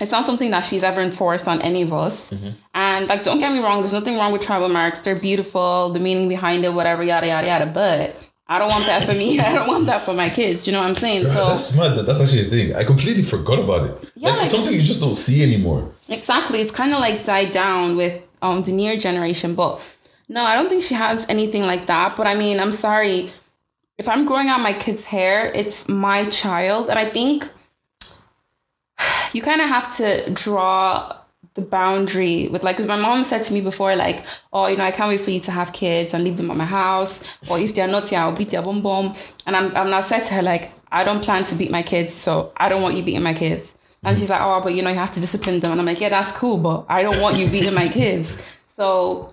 [0.00, 2.32] it's not something that she's ever enforced on any of us.
[2.74, 5.00] And like don't get me wrong, there's nothing wrong with tribal marks.
[5.00, 7.66] They're beautiful, the meaning behind it, whatever, yada yada yada.
[7.66, 8.16] But
[8.50, 9.38] I don't want that for me.
[9.48, 10.66] I don't want that for my kids.
[10.66, 11.24] You know what I'm saying?
[11.26, 11.96] So that's mad.
[11.96, 12.74] That, that's actually a thing.
[12.74, 14.10] I completely forgot about it.
[14.16, 15.92] Yeah, like, like- something you just don't see anymore.
[16.08, 16.60] Exactly.
[16.60, 19.54] It's kind of like died down with um the near generation.
[19.54, 19.80] But
[20.28, 22.16] no, I don't think she has anything like that.
[22.16, 23.32] But I mean, I'm sorry.
[23.98, 26.90] If I'm growing out my kid's hair, it's my child.
[26.90, 27.48] And I think
[29.32, 31.19] you kind of have to draw
[31.60, 34.84] the boundary with like, because my mom said to me before, like, oh, you know,
[34.84, 37.22] I can't wait for you to have kids and leave them at my house.
[37.48, 39.14] Or if they're not here, I'll beat their bum bum.
[39.46, 42.14] And I'm, I'm now said to her, like, I don't plan to beat my kids.
[42.14, 43.74] So I don't want you beating my kids.
[44.02, 45.72] And she's like, oh, but you know, you have to discipline them.
[45.72, 48.42] And I'm like, yeah, that's cool, but I don't want you beating my kids.
[48.64, 49.28] So,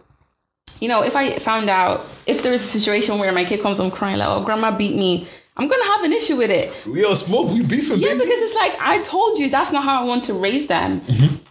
[0.82, 3.78] you know, if I found out, if there is a situation where my kid comes
[3.78, 5.28] home crying, like, oh, grandma beat me,
[5.60, 6.86] I'm gonna have an issue with it.
[6.86, 7.52] We all smoke.
[7.52, 7.98] We beefing.
[7.98, 8.26] Yeah, baby.
[8.26, 11.02] because it's like I told you that's not how I want to raise them.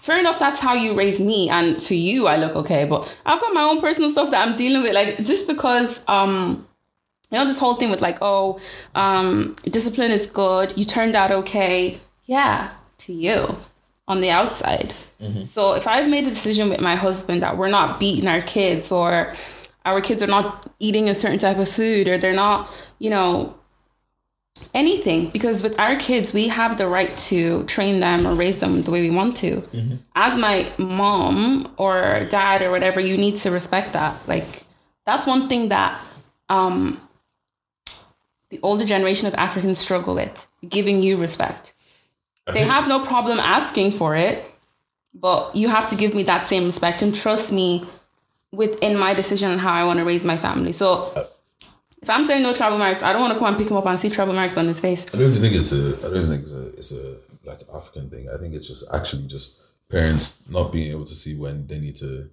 [0.00, 2.84] Fair enough, that's how you raise me, and to you I look okay.
[2.84, 4.94] But I've got my own personal stuff that I'm dealing with.
[4.94, 6.66] Like just because um
[7.32, 8.60] you know this whole thing with like oh
[8.94, 11.98] um discipline is good, you turned out okay.
[12.26, 13.56] Yeah, to you
[14.08, 14.94] on the outside.
[15.44, 18.92] So if I've made a decision with my husband that we're not beating our kids
[18.92, 19.32] or
[19.86, 23.55] our kids are not eating a certain type of food or they're not, you know,
[24.74, 28.82] anything because with our kids we have the right to train them or raise them
[28.82, 29.62] the way we want to.
[30.14, 34.16] As my mom or dad or whatever you need to respect that.
[34.26, 34.64] Like
[35.04, 36.00] that's one thing that
[36.48, 37.00] um
[38.50, 41.74] the older generation of africans struggle with giving you respect.
[42.52, 44.44] They have no problem asking for it
[45.18, 47.86] but you have to give me that same respect and trust me
[48.52, 50.72] within my decision on how i want to raise my family.
[50.72, 51.28] So
[52.06, 53.84] if I'm saying no tribal marks, I don't want to come and pick him up
[53.86, 55.04] and see tribal marks on his face.
[55.12, 55.96] I don't even think it's a.
[55.98, 56.66] I don't even think it's a.
[56.78, 58.28] It's a like African thing.
[58.32, 61.96] I think it's just actually just parents not being able to see when they need
[61.96, 62.30] to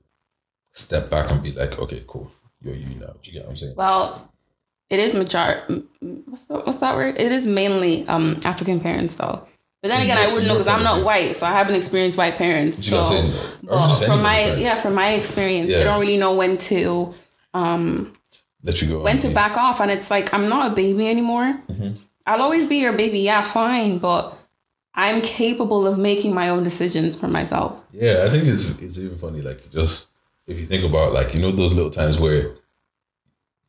[0.73, 3.07] step back and be like, okay, cool, you're you now.
[3.21, 3.73] Do you get what I'm saying?
[3.75, 4.31] Well,
[4.91, 5.63] it is major.
[6.25, 7.19] What's the, what's that word?
[7.19, 9.47] It is mainly um African parents though.
[9.81, 12.35] But then again, I wouldn't know because I'm not white, so I haven't experienced white
[12.35, 12.79] parents.
[12.83, 13.65] Do you know So, what I'm saying?
[13.67, 14.63] But from my parents.
[14.63, 15.79] yeah, from my experience, Yeah.
[15.79, 17.13] they don't really know when to
[18.63, 19.03] Let you go.
[19.03, 21.61] when to back off, and it's like I'm not a baby anymore.
[21.67, 21.93] Mm-hmm.
[22.25, 24.37] I'll always be your baby, yeah, fine, but
[24.95, 27.83] I'm capable of making my own decisions for myself.
[27.91, 29.41] Yeah, I think it's it's even funny.
[29.41, 30.11] Like just
[30.47, 32.55] if you think about like you know those little times where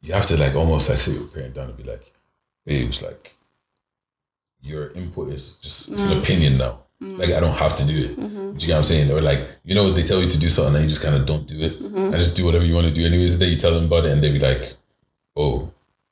[0.01, 2.13] you have to like almost like sit your parent down and be like,
[2.65, 3.35] babes, like
[4.61, 6.23] your input is just it's an mm.
[6.23, 6.81] opinion now.
[7.03, 7.19] Mm.
[7.19, 8.17] Like I don't have to do it.
[8.19, 8.53] Mm-hmm.
[8.53, 9.11] Do you get what I'm saying?
[9.11, 11.17] Or like you know what they tell you to do something and you just kind
[11.17, 11.83] of don't do it.
[11.83, 11.97] Mm-hmm.
[11.97, 13.05] And just do whatever you want to do.
[13.05, 14.77] Anyways, then you tell them about it and they be like,
[15.37, 15.71] oh,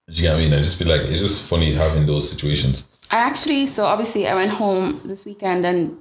[0.08, 0.52] do you get what I mean?
[0.54, 2.90] I just be like, it's just funny having those situations.
[3.10, 5.98] I actually, so obviously, I went home this weekend, and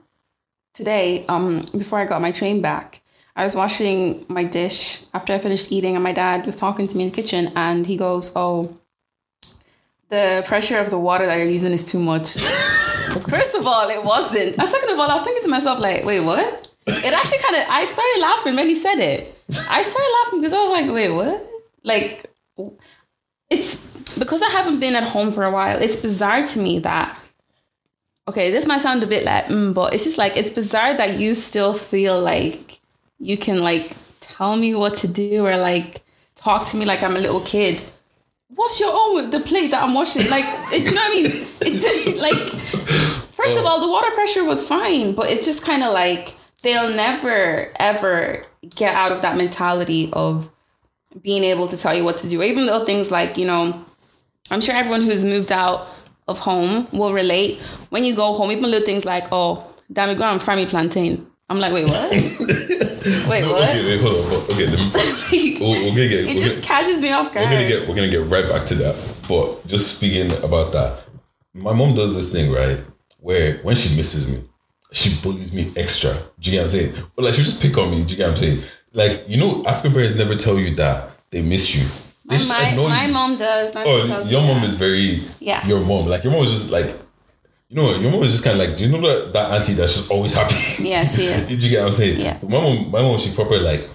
[0.73, 3.01] today, um, before I got my train back,
[3.35, 6.97] I was washing my dish after I finished eating, and my dad was talking to
[6.97, 8.77] me in the kitchen, and he goes, "Oh,
[10.09, 12.33] the pressure of the water that you're using is too much."
[13.27, 14.57] First of all, it wasn't.
[14.57, 16.73] And second of all, I was thinking to myself, like, wait, what?
[16.87, 17.69] It actually kind of.
[17.69, 19.37] I started laughing when he said it.
[19.69, 21.45] I started laughing because I was like, wait, what?
[21.83, 22.29] Like,
[23.51, 23.75] it's
[24.17, 25.79] because I haven't been at home for a while.
[25.81, 27.17] It's bizarre to me that
[28.27, 31.19] okay, this might sound a bit like, mm, but it's just like it's bizarre that
[31.19, 32.79] you still feel like
[33.19, 36.01] you can like tell me what to do or like
[36.35, 37.81] talk to me like I'm a little kid.
[38.49, 40.29] What's your own with the plate that I'm washing?
[40.29, 40.43] Like,
[40.73, 41.47] it, you know what I mean?
[41.61, 42.49] It, like,
[43.31, 46.89] first of all, the water pressure was fine, but it's just kind of like they'll
[46.89, 48.45] never ever
[48.75, 50.49] get out of that mentality of
[51.21, 52.41] being able to tell you what to do.
[52.41, 53.83] Even little things like, you know,
[54.49, 55.87] I'm sure everyone who's moved out
[56.27, 57.59] of home will relate.
[57.89, 61.27] When you go home, even little things like, oh, damn, go and fry me plantain.
[61.49, 62.11] I'm like, wait, what?
[63.29, 63.69] wait, what?
[63.69, 64.29] Okay, wait, hold on.
[64.29, 66.25] hold- Okay, let me, we're, we're gonna get.
[66.25, 67.49] it just gonna- catches me off guard.
[67.49, 68.95] we're gonna get we're gonna get right back to that.
[69.27, 71.01] But just speaking about that,
[71.53, 72.79] my mom does this thing right
[73.19, 74.43] where when she misses me,
[74.93, 76.13] she bullies me extra.
[76.39, 76.95] Do you get what I'm saying?
[77.15, 78.03] But like she'll just pick on me.
[78.05, 78.61] Do you get what I'm saying?
[78.93, 81.83] Like you know, African parents never tell you that they miss you.
[82.25, 83.13] They my annoy my you.
[83.13, 83.73] mom does.
[83.75, 84.67] My Oh, mom your mom that.
[84.67, 85.65] is very Yeah.
[85.67, 86.87] Your mom, like your mom is just like,
[87.69, 89.73] you know, your mom is just kind of like, do you know that that auntie
[89.73, 90.55] that's just always happy?
[90.83, 91.47] Yeah, she is.
[91.47, 92.19] Did you get what I'm saying?
[92.19, 92.37] Yeah.
[92.39, 93.89] But my mom, my mom, she proper like,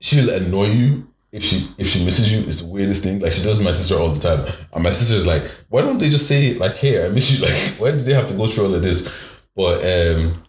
[0.00, 2.40] she'll annoy you if she if she misses you.
[2.46, 3.20] It's the weirdest thing.
[3.20, 6.10] Like she does my sister all the time, and my sister's like, why don't they
[6.10, 7.46] just say like, hey, I miss you?
[7.46, 9.08] Like, why do they have to go through all of this?
[9.56, 10.42] But um,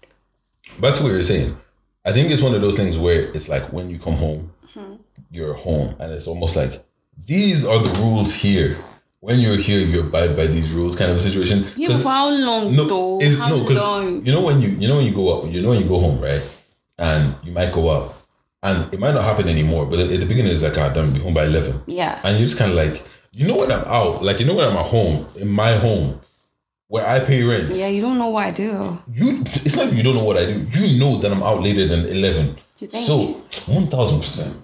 [0.79, 1.57] back to what you're saying.
[2.05, 4.93] I think it's one of those things where it's like when you come home, Mm-hmm.
[5.29, 6.83] you're home, and it's almost like
[7.25, 8.77] these are the rules here.
[9.19, 11.65] When you're here, you abide by these rules, kind of a situation.
[11.77, 13.19] Yeah, for how long no, though?
[13.21, 14.25] it's, how no, long?
[14.25, 15.99] you know when you you know when you go out, you know when you go
[15.99, 16.41] home, right?
[16.97, 18.15] And you might go out,
[18.63, 19.85] and it might not happen anymore.
[19.85, 22.19] But at the beginning, it's like, God, damn, be home by eleven, Yeah.
[22.23, 24.67] and you're just kind of like, you know, when I'm out, like you know when
[24.67, 26.19] I'm at home in my home,
[26.93, 27.75] where I pay rent.
[27.75, 28.99] Yeah, you don't know what I do.
[29.11, 30.59] You, it's not like you don't know what I do.
[30.77, 32.53] You know that I'm out later than eleven.
[32.75, 33.03] Do you think?
[33.07, 33.17] So
[33.73, 34.61] one thousand percent.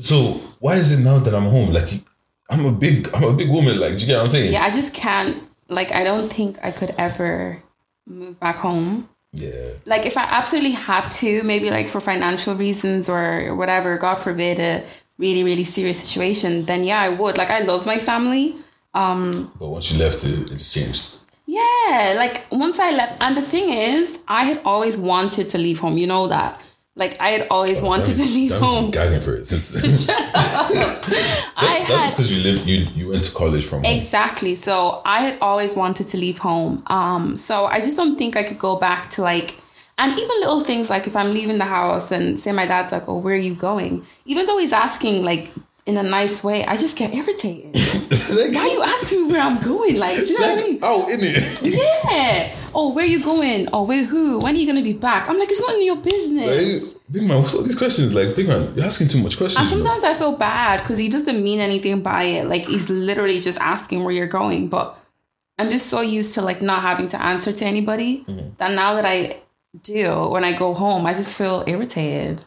[0.00, 1.70] So why is it now that I'm home?
[1.72, 2.02] Like
[2.50, 3.78] I'm a big, I'm a big woman.
[3.78, 4.52] Like, do you get what I'm saying?
[4.52, 5.40] Yeah, I just can't.
[5.68, 7.62] Like, I don't think I could ever
[8.04, 9.08] move back home.
[9.30, 9.74] Yeah.
[9.84, 14.58] like if I absolutely had to, maybe like for financial reasons or whatever, God forbid,
[14.58, 14.84] a
[15.18, 17.38] really really serious situation, then yeah, I would.
[17.38, 18.56] Like I love my family.
[18.92, 21.17] Um, but once you left, it, it just changed.
[21.50, 25.78] Yeah, like once I left, and the thing is, I had always wanted to leave
[25.78, 25.96] home.
[25.96, 26.60] You know that.
[26.94, 28.90] Like I had always wanted to leave was home.
[28.90, 29.70] gagging for it since.
[30.06, 33.90] that's I that's had just because you live you you went to college from home.
[33.96, 34.56] Exactly.
[34.56, 36.82] So I had always wanted to leave home.
[36.88, 39.56] Um, so I just don't think I could go back to like,
[39.96, 43.08] and even little things like if I'm leaving the house and say my dad's like,
[43.08, 45.50] "Oh, where are you going?" Even though he's asking like
[45.88, 47.74] in a nice way, I just get irritated.
[47.74, 49.98] like, Why are you asking me where I'm going?
[49.98, 50.78] Like, do you know what I mean?
[50.82, 51.62] oh, in it.
[51.62, 52.54] Yeah.
[52.74, 53.70] Oh, where are you going?
[53.72, 54.38] Oh, with who?
[54.38, 55.30] When are you gonna be back?
[55.30, 56.82] I'm like, it's not in your business.
[56.84, 58.12] Like, big man, what's all these questions?
[58.12, 59.58] Like, big man, you're asking too much questions.
[59.58, 62.48] And sometimes I feel bad because he doesn't mean anything by it.
[62.48, 64.68] Like he's literally just asking where you're going.
[64.68, 64.94] But
[65.58, 68.26] I'm just so used to like not having to answer to anybody
[68.58, 69.40] that now that I
[69.82, 72.42] do, when I go home, I just feel irritated.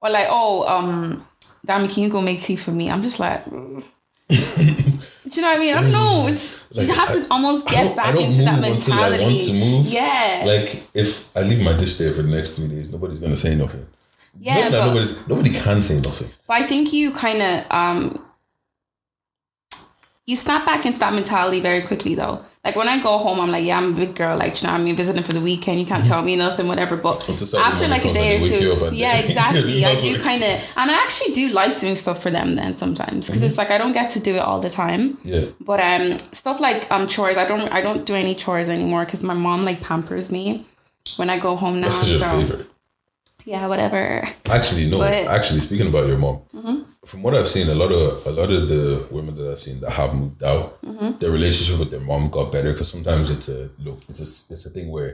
[0.00, 1.26] Or like, oh, um,
[1.66, 2.90] Dami, can you go make tea for me?
[2.90, 3.82] I'm just like, mm.
[4.28, 5.74] do you know what I mean?
[5.74, 6.26] I don't know.
[6.28, 9.46] It's Like, you have to I- almost get back into that until I want mentality.
[9.46, 9.86] to move.
[9.86, 13.36] Yeah, Like, if I leave my dish there for the next three days, nobody's gonna
[13.36, 13.86] say nothing.
[14.40, 14.94] yeah, but,
[15.28, 16.28] nobody can say nothing.
[16.46, 18.25] but I think you kind of um
[20.26, 22.44] you snap back into that mentality very quickly though.
[22.64, 24.36] Like when I go home, I'm like, yeah, I'm a big girl.
[24.36, 25.78] Like, you know, what I mean, visiting for the weekend.
[25.78, 26.96] You can't tell me nothing, whatever.
[26.96, 29.84] But after like a day or and they wake you up two, yeah, exactly.
[29.84, 33.28] I do kind of, and I actually do like doing stuff for them then sometimes
[33.28, 35.16] because it's like I don't get to do it all the time.
[35.22, 35.44] Yeah.
[35.60, 39.22] But um, stuff like um chores, I don't, I don't do any chores anymore because
[39.22, 40.66] my mom like pampers me
[41.18, 41.90] when I go home now.
[41.90, 42.66] That's So favorite.
[43.46, 44.02] Yeah, whatever.
[44.56, 44.98] Actually, no.
[44.98, 45.36] But- Mm-hmm.
[45.36, 46.36] actually, speaking about your mom,
[47.10, 49.80] from what I've seen, a lot of a lot of the women that I've seen
[49.80, 51.18] that have moved out, Mm-hmm.
[51.20, 54.66] their relationship with their mom got better because sometimes it's a look, it's a it's
[54.66, 55.12] a thing where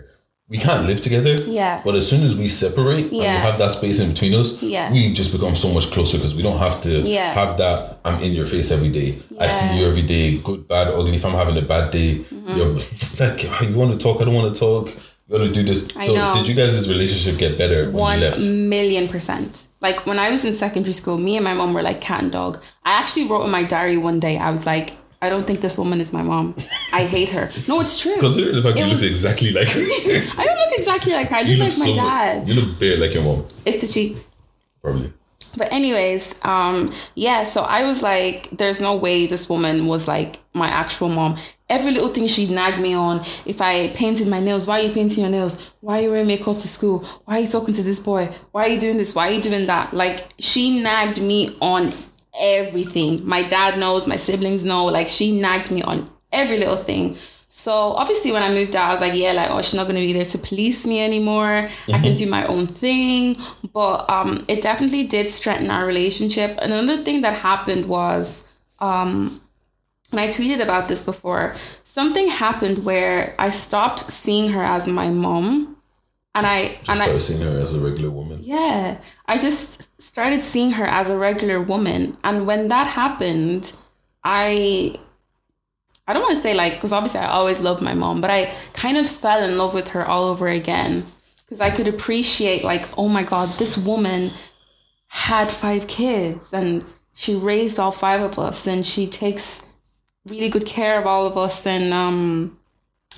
[0.49, 1.35] we can't live together.
[1.61, 1.81] Yeah.
[1.85, 3.39] But as soon as we separate and we Yeah.
[3.49, 4.91] have that space in between us, Yeah.
[4.93, 7.33] we just become so much closer because we don't have to Yeah.
[7.41, 7.79] have that.
[8.05, 9.11] I'm in your face every day.
[9.39, 10.27] I see you every day.
[10.49, 11.15] Good, bad, ugly.
[11.21, 12.57] If I'm having a bad day, Mm-hmm.
[12.57, 12.73] you're
[13.21, 13.39] like,
[13.71, 14.21] you want to talk?
[14.21, 14.85] I don't want to talk.
[15.33, 15.89] To do this.
[15.97, 16.35] I so know.
[16.35, 18.43] did you guys' relationship get better when One you left?
[18.45, 19.67] million percent.
[19.81, 22.31] Like when I was in secondary school, me and my mom were like cat and
[22.31, 22.63] dog.
[22.85, 25.79] I actually wrote in my diary one day, I was like, I don't think this
[25.79, 26.55] woman is my mom.
[26.93, 27.51] I hate her.
[27.69, 28.17] No, it's true.
[28.19, 29.81] Considering the fact It you was- look exactly like her.
[29.81, 31.37] I don't look exactly like her.
[31.37, 32.49] I you look look like my so dad.
[32.49, 34.27] you look bare like your mom, It's the cheeks.
[34.83, 35.13] probably.
[35.57, 40.37] But anyways, um, yeah, so I was like, there's no way this woman was like
[40.55, 41.39] my actual mom.
[41.69, 43.21] Every little thing she nagged me on.
[43.45, 45.59] If I painted my nails, why are you painting your nails?
[45.81, 47.01] Why are you wearing makeup to school?
[47.25, 48.35] Why are you talking to this boy?
[48.53, 49.15] Why are you doing this?
[49.15, 49.93] Why are you doing that?
[49.93, 51.93] Like she nagged me on
[52.39, 53.27] everything.
[53.27, 57.17] My dad knows, my siblings know, like she nagged me on every little thing.
[57.55, 60.01] So obviously when I moved out, I was like, yeah, like, oh, she's not gonna
[60.01, 61.69] be there to police me anymore.
[61.93, 63.37] I can do my own thing.
[63.75, 66.57] But um it definitely did strengthen our relationship.
[66.63, 68.45] Another thing that happened was
[68.79, 69.39] um
[70.11, 75.11] and I tweeted about this before, something happened where I stopped seeing her as my
[75.11, 75.77] mom.
[76.35, 78.39] And I Just and I started seeing her as a regular woman.
[78.43, 78.97] yeah,
[79.27, 83.77] I just started seeing her as a regular woman, and when that happened,
[84.25, 84.97] I
[86.07, 88.53] I don't want to say like because obviously I always loved my mom, but I
[88.73, 91.07] kind of fell in love with her all over again.
[91.45, 94.31] Because I could appreciate like oh my god, this woman
[95.09, 96.85] had five kids and
[97.15, 99.63] she raised all five of us and she takes
[100.27, 102.57] really good care of all of us and um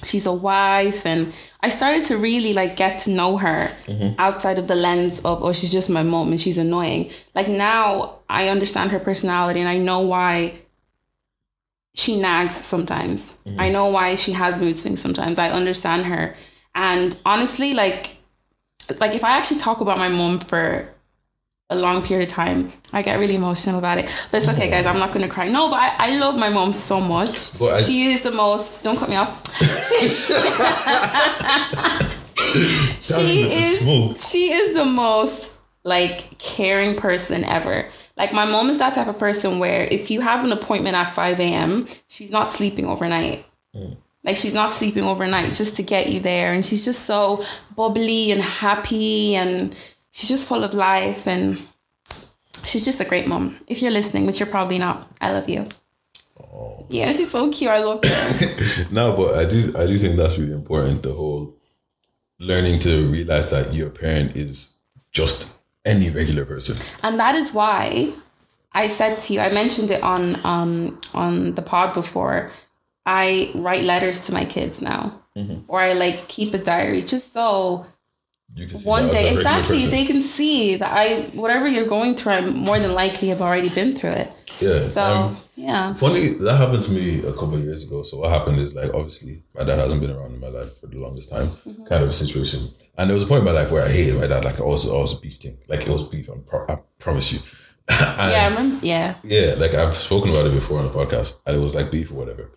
[0.05, 3.71] she's a wife and i started to really like get to know her
[4.19, 7.11] outside of the lens of oh she's just my mom and she's annoying.
[7.35, 10.59] Like now i understand her personality and i know why
[11.95, 13.39] she nags sometimes.
[13.47, 13.61] Mm-hmm.
[13.61, 15.39] I know why she has mood swings sometimes.
[15.39, 16.35] I understand her.
[16.75, 18.17] And honestly like
[19.01, 20.87] like if i actually talk about my mom for
[21.71, 24.05] a long period of time i get really emotional about it.
[24.31, 24.85] But it's okay guys.
[24.85, 25.49] I'm not gonna cry.
[25.49, 27.59] No but i, I love my mom so much.
[27.61, 29.33] I- she is the most don't cut me off.
[29.61, 30.09] She
[33.47, 34.19] the is smoke.
[34.21, 35.54] she is the most
[35.85, 37.89] like caring person ever.
[38.17, 41.15] Like my mom is that type of person where if you have an appointment at
[41.15, 43.45] 5 a.m she's not sleeping overnight.
[43.75, 43.97] Mm.
[44.25, 47.45] Like she's not sleeping overnight just to get you there and she's just so
[47.77, 49.77] bubbly and happy and
[50.11, 51.61] she's just full of life and
[52.65, 53.59] she's just a great mom.
[53.67, 55.69] If you're listening which you're probably not i love you.
[56.41, 56.87] Oh.
[56.89, 57.71] Yeah she's so cute.
[57.71, 58.87] I love her.
[58.91, 61.03] No, but I do I do think that's really important.
[61.03, 61.55] The whole
[62.39, 64.73] learning to realize that your parent is
[65.13, 65.55] just
[65.85, 66.77] any regular person.
[67.03, 68.13] and that is why
[68.73, 72.51] I said to you, I mentioned it on um on the pod before.
[73.07, 75.21] I write letters to my kids now,
[75.69, 77.87] or I like keep a diary just so
[78.57, 81.67] you can see one that as a day exactly they can see that I whatever
[81.67, 84.31] you're going through, I more than likely have already been through it.
[84.61, 84.81] yeah.
[84.81, 88.03] So um, yeah, Funny that happened to me a couple of years ago.
[88.03, 90.87] So what happened is like obviously my dad hasn't been around in my life for
[90.87, 91.87] the longest time, Mm-hmm.
[91.87, 92.61] kind of a situation.
[92.97, 94.45] And there was a point in my life where I hated my dad.
[94.45, 95.59] Like I was always a beef thing.
[95.69, 96.29] Like it was beef.
[96.29, 97.41] I'm pro- I promise you.
[97.89, 98.87] And, yeah, I remember.
[98.87, 101.91] Yeah, yeah, like I've spoken about it before on the podcast, and it was like
[101.91, 102.51] beef or whatever.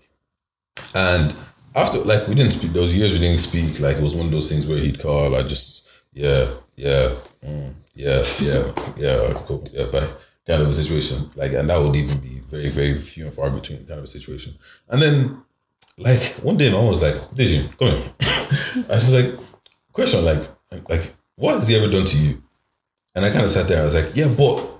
[0.93, 1.35] And
[1.75, 2.71] after, like, we didn't speak.
[2.71, 3.79] Those years we didn't speak.
[3.79, 5.35] Like it was one of those things where he'd call.
[5.35, 5.76] I just,
[6.17, 7.15] yeah, yeah,
[7.45, 10.09] mm, yeah, yeah, yeah, cool, yeah, bye.
[10.47, 11.29] Kind of a situation.
[11.35, 13.85] Like, and that would even be very, very few and far between.
[13.85, 14.55] Kind of a situation.
[14.89, 15.43] And then,
[15.97, 18.13] like one day, my mom was like, "Did you come here?"
[18.89, 19.39] I was like,
[19.91, 20.49] "Question, like,
[20.89, 22.41] like, what has he ever done to you?"
[23.13, 23.81] And I kind of sat there.
[23.81, 24.73] I was like, "Yeah, but."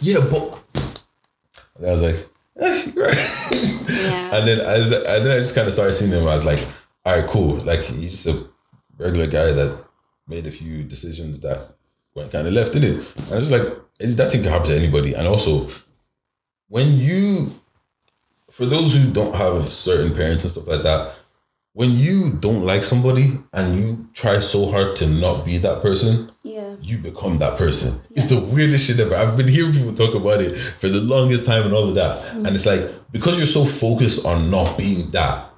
[0.00, 0.60] yeah, but
[1.76, 2.28] and I was like,
[2.60, 3.88] eh, right.
[3.88, 6.22] yeah, and then I was, and then I just kind of started seeing him.
[6.22, 6.64] I was like,
[7.04, 7.56] all right, cool.
[7.56, 8.53] Like he's just a
[8.98, 9.84] regular guy that
[10.26, 11.74] made a few decisions that
[12.14, 12.94] went kind of left in it.
[13.30, 13.62] And it's like,
[13.98, 15.14] that thing can happen to anybody.
[15.14, 15.70] And also,
[16.68, 17.54] when you,
[18.50, 21.14] for those who don't have certain parents and stuff like that,
[21.72, 26.30] when you don't like somebody and you try so hard to not be that person,
[26.44, 28.00] yeah, you become that person.
[28.10, 29.16] It's the weirdest shit ever.
[29.16, 32.32] I've been hearing people talk about it for the longest time and all of that.
[32.32, 32.54] And mm.
[32.54, 35.50] it's like, because you're so focused on not being that,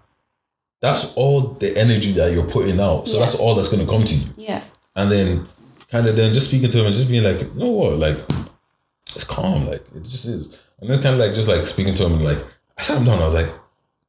[0.81, 3.09] that's all the energy that you're putting out.
[3.09, 3.20] So Yeah.
[3.20, 4.27] that's all that's going to come to you.
[4.37, 4.62] yeah,
[4.95, 5.47] And then
[5.91, 7.99] kind of then just speaking to him and just being like, you know what?
[7.99, 8.18] Like,
[9.14, 9.66] it's calm.
[9.66, 10.55] Like, it just is.
[10.81, 12.45] And then kind of like, just like speaking to him and like,
[12.77, 13.22] I sat him down.
[13.22, 13.49] I was like,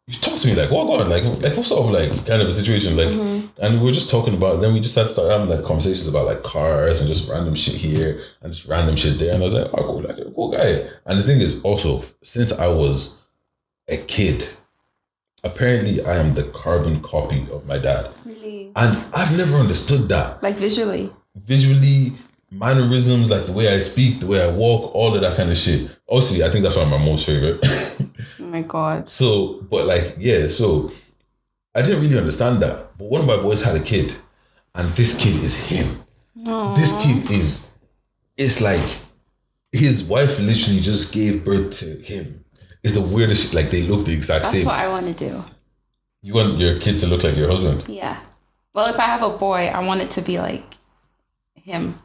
[0.08, 1.10] you talk to me like, what God?
[1.10, 1.86] Like, like what's up?
[1.86, 2.96] Like, kind of a situation.
[2.96, 3.48] Like, mm-hmm.
[3.62, 4.62] and we were just talking about.
[4.62, 7.56] Then we just had to start having like conversations about like cars and just random
[7.56, 9.34] shit here and just random shit there.
[9.34, 10.88] And I was like, oh, cool, like a cool guy.
[11.06, 13.20] And the thing is, also, since I was
[13.90, 14.48] a kid,
[15.52, 20.42] apparently I am the carbon copy of my dad, really, and I've never understood that
[20.44, 21.10] like visually.
[21.36, 22.14] visually,
[22.52, 25.58] mannerisms, like the way I speak, the way I walk, all of that kind of
[25.58, 25.90] shit.
[26.10, 27.64] Obviously, I think that's one of my most favorite.
[28.40, 30.92] Oh my god, so, but like, yeah, so
[31.76, 32.98] I didn't really understand that.
[32.98, 34.16] But one of my boys had a kid,
[34.74, 36.02] and this kid is him.
[36.76, 37.72] This kid is,
[38.38, 38.88] it's like
[39.74, 42.37] his wife literally just gave birth to him.
[42.88, 43.54] It's the weirdest shit.
[43.54, 44.64] Like they look the exact that's same.
[44.64, 45.44] That's what I want to do.
[46.22, 47.84] you want your kid to look like your husband.
[47.90, 48.18] Yeah.
[48.74, 50.64] Well, if I have a boy, I want it to be like
[51.56, 51.96] him.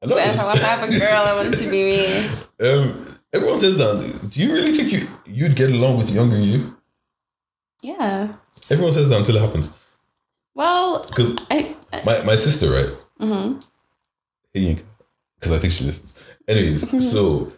[0.00, 0.38] I But if.
[0.40, 2.30] I, if I have a girl, I want it to be me.
[2.60, 4.28] Um, everyone says that.
[4.30, 6.76] Do you really think you you'd get along with younger you?
[7.82, 8.34] Yeah.
[8.70, 9.74] Everyone says that until it happens.
[10.54, 11.74] Well, Because I,
[12.04, 12.92] my, my sister, right?
[13.18, 13.58] mm-hmm.
[14.52, 16.16] Because I think she listens.
[16.46, 17.50] Anyways, so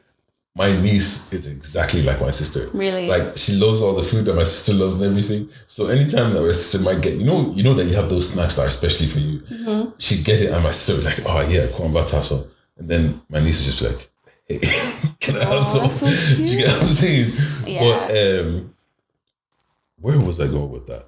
[0.55, 2.69] my niece is exactly like my sister.
[2.75, 3.09] Really?
[3.09, 5.49] Like she loves all the food that my sister loves and everything.
[5.67, 8.31] So anytime that my sister might get, you know, you know that you have those
[8.33, 9.39] snacks that are especially for you.
[9.41, 9.91] Mm-hmm.
[9.99, 12.17] She'd get it, and my sister would be like, "Oh yeah, come on, about to
[12.17, 12.45] have some."
[12.77, 14.11] And then my niece would just be like,
[14.45, 14.59] "Hey,
[15.21, 17.33] can I have Aw, some?" so Do you get what I'm saying?
[17.67, 17.81] Yeah.
[17.81, 18.11] But
[18.47, 18.75] um,
[20.01, 21.07] where was I going with that?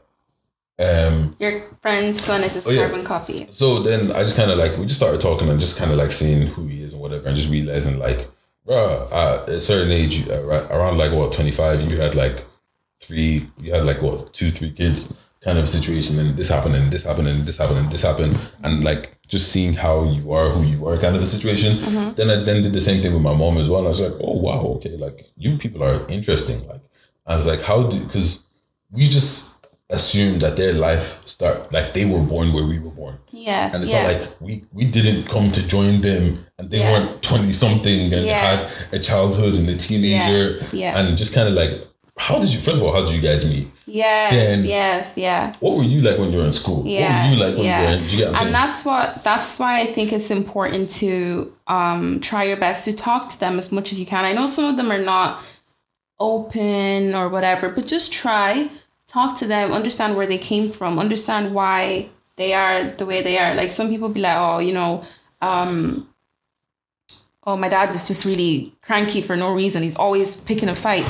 [0.79, 2.87] Um, Your friend's son is his Oh, yeah.
[2.89, 3.47] carbon copy.
[3.51, 5.99] so then I just kind of like we just started talking and just kind of
[5.99, 8.29] like seeing who he is and whatever, and just realizing like,
[8.65, 12.45] bro, at a certain age, uh, around like what twenty five, you had like
[13.01, 16.75] three, you had like what two, three kids, kind of a situation, and this happened,
[16.75, 20.33] and this happened, and this happened, and this happened, and like just seeing how you
[20.33, 21.77] are, who you are, kind of a situation.
[22.15, 23.85] Then I then did the same thing with my mom as well.
[23.85, 26.67] I was like, oh wow, okay, like you people are interesting.
[26.67, 26.83] Like
[27.27, 28.47] I was like, how do because
[28.91, 29.54] we just
[29.91, 33.19] assumed that their life start like they were born where we were born.
[33.33, 33.71] Yeah.
[33.73, 34.03] And it's yeah.
[34.03, 36.93] not like we we didn't come to join them and they Yeah.
[36.93, 38.39] weren't 20 something and Yeah.
[38.57, 40.65] had a childhood and a teenager.
[40.73, 40.99] Yeah.
[40.99, 43.45] And just kind of like, how did you, first of all, how did you guys
[43.49, 43.69] meet?
[43.87, 44.33] yes.
[44.33, 45.13] then- yes.
[45.17, 45.55] Yeah.
[45.61, 46.83] What were you like when you were in school?
[46.87, 47.81] Yeah, What were you like when yeah.
[47.81, 48.53] you were in, you and saying?
[48.53, 53.29] that's what that's why I think it's important to um, try your best to talk
[53.33, 54.25] to them as much as you can.
[54.25, 55.43] I know some of them are not
[56.21, 58.71] open or whatever, but just try
[59.15, 63.39] talk to them, understand where they came from, understand why they are the way they
[63.39, 63.55] are.
[63.55, 65.05] Like some people be like, oh, you know,
[65.41, 66.09] um,
[67.47, 69.83] oh, my dad is just really cranky for no reason.
[69.83, 71.07] He's always picking a fight.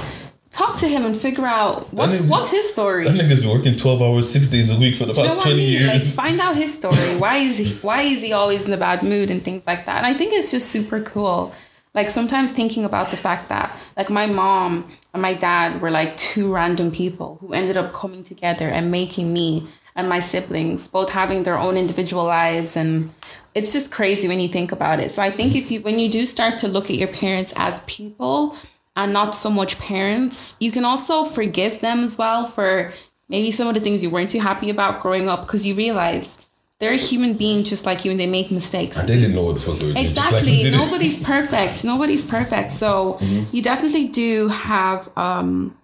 [0.50, 3.05] Talk to him and figure out what's nigga- what's his story.
[3.09, 5.46] That nigga's been working 12 hours, six days a week for the Do past what
[5.46, 5.86] I 20 mean?
[5.86, 6.14] Like, years.
[6.24, 7.16] find out his story.
[7.18, 9.96] Why is he why is he always in a bad mood and things like that?
[9.96, 11.52] And I think it's just super cool.
[11.95, 16.16] Like sometimes thinking about the fact that like my mom and my dad were like
[16.16, 21.11] two random people who ended up coming together and making me and my siblings both
[21.11, 23.12] having their own individual lives and
[23.55, 25.12] it's just crazy when you think about it.
[25.12, 27.80] So I think if you when you do start to look at your parents as
[27.86, 28.57] people
[28.97, 32.92] and not so much parents, you can also forgive them as well for
[33.28, 36.38] maybe some of the things you weren't too happy about growing up because you realize
[36.85, 38.97] they're a human being just like you and they make mistakes.
[38.99, 40.05] And they didn't know what the fuck they were doing.
[40.05, 40.61] like Exactly.
[40.61, 40.72] it.
[40.72, 41.85] Nobody's perfect.
[41.85, 42.72] Nobody's perfect.
[42.72, 43.18] So
[43.53, 45.76] you definitely do have um,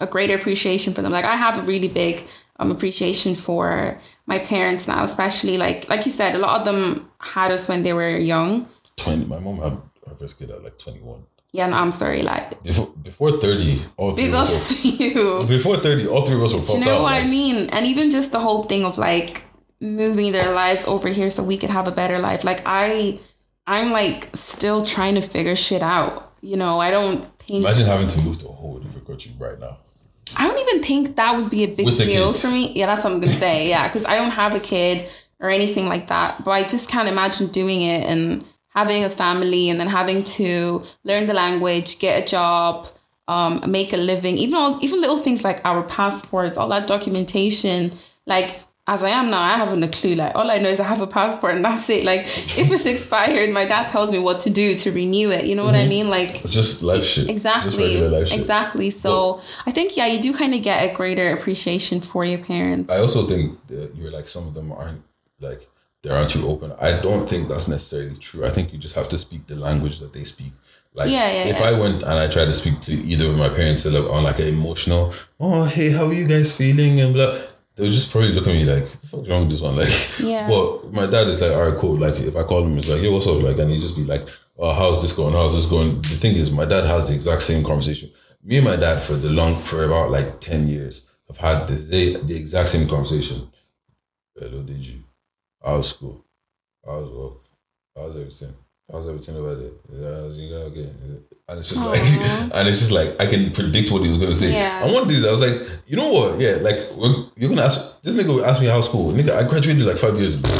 [0.00, 1.12] a greater appreciation for them.
[1.12, 2.22] Like I have a really big
[2.58, 7.10] um, appreciation for my parents now, especially like like you said, a lot of them
[7.20, 8.68] had us when they were young.
[8.96, 9.26] 20.
[9.26, 9.72] My mom had
[10.08, 11.22] her first kid at like 21.
[11.52, 12.22] Yeah, no, I'm sorry.
[12.22, 15.40] Like Before, before 30, all three big of us ups to you.
[15.48, 17.02] before 30, all three of us were Do you know out.
[17.02, 17.70] what like, I mean?
[17.70, 19.44] And even just the whole thing of like
[19.80, 22.44] moving their lives over here so we could have a better life.
[22.44, 23.20] Like I
[23.66, 26.32] I'm like still trying to figure shit out.
[26.40, 29.58] You know, I don't think Imagine having to move to a whole different country right
[29.58, 29.78] now.
[30.36, 32.40] I don't even think that would be a big deal kid.
[32.40, 32.72] for me.
[32.72, 33.68] Yeah, that's what I'm gonna say.
[33.68, 35.08] Yeah, because I don't have a kid
[35.40, 36.44] or anything like that.
[36.44, 40.84] But I just can't imagine doing it and having a family and then having to
[41.04, 42.88] learn the language, get a job,
[43.28, 47.92] um, make a living, even all even little things like our passports, all that documentation.
[48.26, 50.14] Like as I am now, I haven't a clue.
[50.14, 52.04] Like all I know is I have a passport and that's it.
[52.04, 52.20] Like
[52.56, 55.46] if it's expired, my dad tells me what to do to renew it.
[55.46, 55.88] You know what I mhm.
[55.88, 56.10] mean?
[56.10, 57.28] Like just life shit.
[57.28, 58.00] Exactly.
[58.00, 58.38] life shit.
[58.38, 58.90] Exactly.
[58.90, 62.92] So I think yeah, you do kind of get a greater appreciation for your parents.
[62.92, 65.02] I also think that you're like some of them aren't
[65.40, 65.68] like
[66.02, 66.72] they aren't too open.
[66.80, 68.44] I don't think that's necessarily true.
[68.44, 70.52] I think you just have to speak the language that they speak.
[70.94, 71.66] Like Yeah, yeah, if yeah.
[71.70, 74.46] I went and I tried to speak to either of my parents on like an
[74.46, 77.36] emotional, oh hey, how are you guys feeling and blah,
[77.76, 79.76] they would just probably looking at me like, the fuck's wrong with this one?
[79.76, 80.48] Like Yeah.
[80.48, 81.96] But my dad is like, all right, cool.
[81.98, 83.42] Like if I call him, he's like, yo, what's up?
[83.42, 84.26] Like and he just be like,
[84.58, 85.34] oh, how's this going?
[85.34, 85.96] How's this going?
[85.96, 88.10] The thing is, my dad has the exact same conversation.
[88.42, 91.88] Me and my dad for the long for about like ten years have had this
[91.88, 93.50] the, the exact same conversation.
[94.34, 95.02] Hello, did you?
[95.62, 96.24] How's school?
[96.84, 97.38] How's work?
[97.94, 98.54] How's everything?
[98.90, 99.70] How's everything over there?
[99.90, 100.88] Yeah, you got okay.
[101.48, 102.00] And it's just like,
[102.54, 104.52] and it's just like I can predict what he was gonna say.
[104.52, 104.84] Yeah.
[104.84, 106.38] One of these, I was like, you know what?
[106.38, 106.90] Yeah, like
[107.36, 109.12] you're gonna ask this nigga asked me how school.
[109.12, 110.48] Nigga, I graduated like five years ago.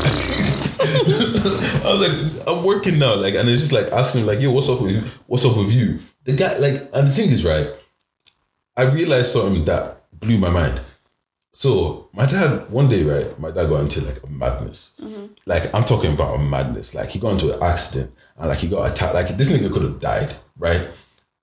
[0.79, 4.51] I was like, I'm working now, like, and it's just like asking him, like, yo,
[4.51, 5.03] what's up with you?
[5.27, 6.01] What's up with you?
[6.24, 7.68] The guy, like, and the thing is, right?
[8.77, 10.81] I realized something that blew my mind.
[11.59, 14.95] So my dad, one day, right, my dad got into like a madness.
[15.01, 15.29] Mm-hmm.
[15.47, 16.95] Like I'm talking about a madness.
[16.95, 19.15] Like he got into an accident and like he got attacked.
[19.15, 20.87] Like this nigga could have died, right?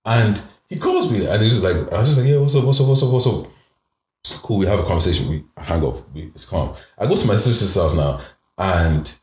[0.05, 0.39] And
[0.69, 2.79] he calls me and he's just like, I was just like, yeah, what's up, what's
[2.79, 3.47] up, what's up, what's up?
[4.43, 5.29] Cool, we have a conversation.
[5.29, 6.07] We hang up.
[6.13, 6.75] We, it's calm.
[6.99, 8.21] I go to my sister's house now
[8.59, 9.17] and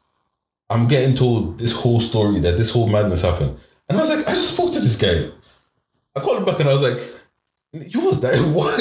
[0.71, 3.57] I'm getting told this whole story that this whole madness happened.
[3.89, 5.33] And I was like, I just spoke to this guy.
[6.17, 7.01] I called him back and I was like,
[7.73, 8.35] you was that?
[8.55, 8.79] What?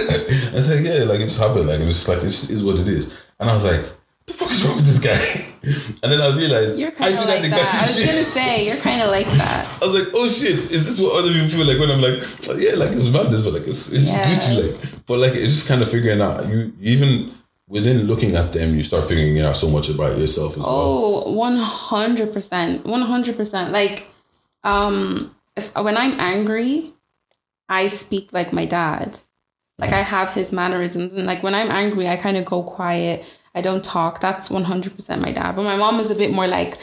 [0.55, 1.67] I said, yeah, like it just happened.
[1.67, 3.17] Like it's just like is what it is.
[3.39, 3.85] And I was like,
[4.25, 5.45] the fuck is wrong with this guy?
[6.01, 7.83] And then I realized You're I kind do of that like exact that.
[7.83, 9.67] I was same gonna say you're kind of like that.
[9.81, 12.23] I was like, oh shit, is this what other people feel like when I'm like,
[12.47, 14.25] oh, yeah, like it's madness, but like it's it's Yeah.
[14.25, 16.47] Gucci, like, but like it's just kind of figuring out.
[16.47, 17.31] You even
[17.67, 21.25] within looking at them, you start figuring out so much about yourself as well.
[21.27, 22.83] Oh, 100%.
[22.83, 23.71] 100%.
[23.71, 24.09] Like,
[24.63, 25.35] um,
[25.75, 26.91] when I'm angry,
[27.70, 29.20] I speak like my dad.
[29.78, 31.13] Like, I have his mannerisms.
[31.13, 33.24] And, like, when I'm angry, I kind of go quiet.
[33.55, 34.20] I don't talk.
[34.20, 35.55] That's 100% my dad.
[35.55, 36.78] But my mom is a bit more like,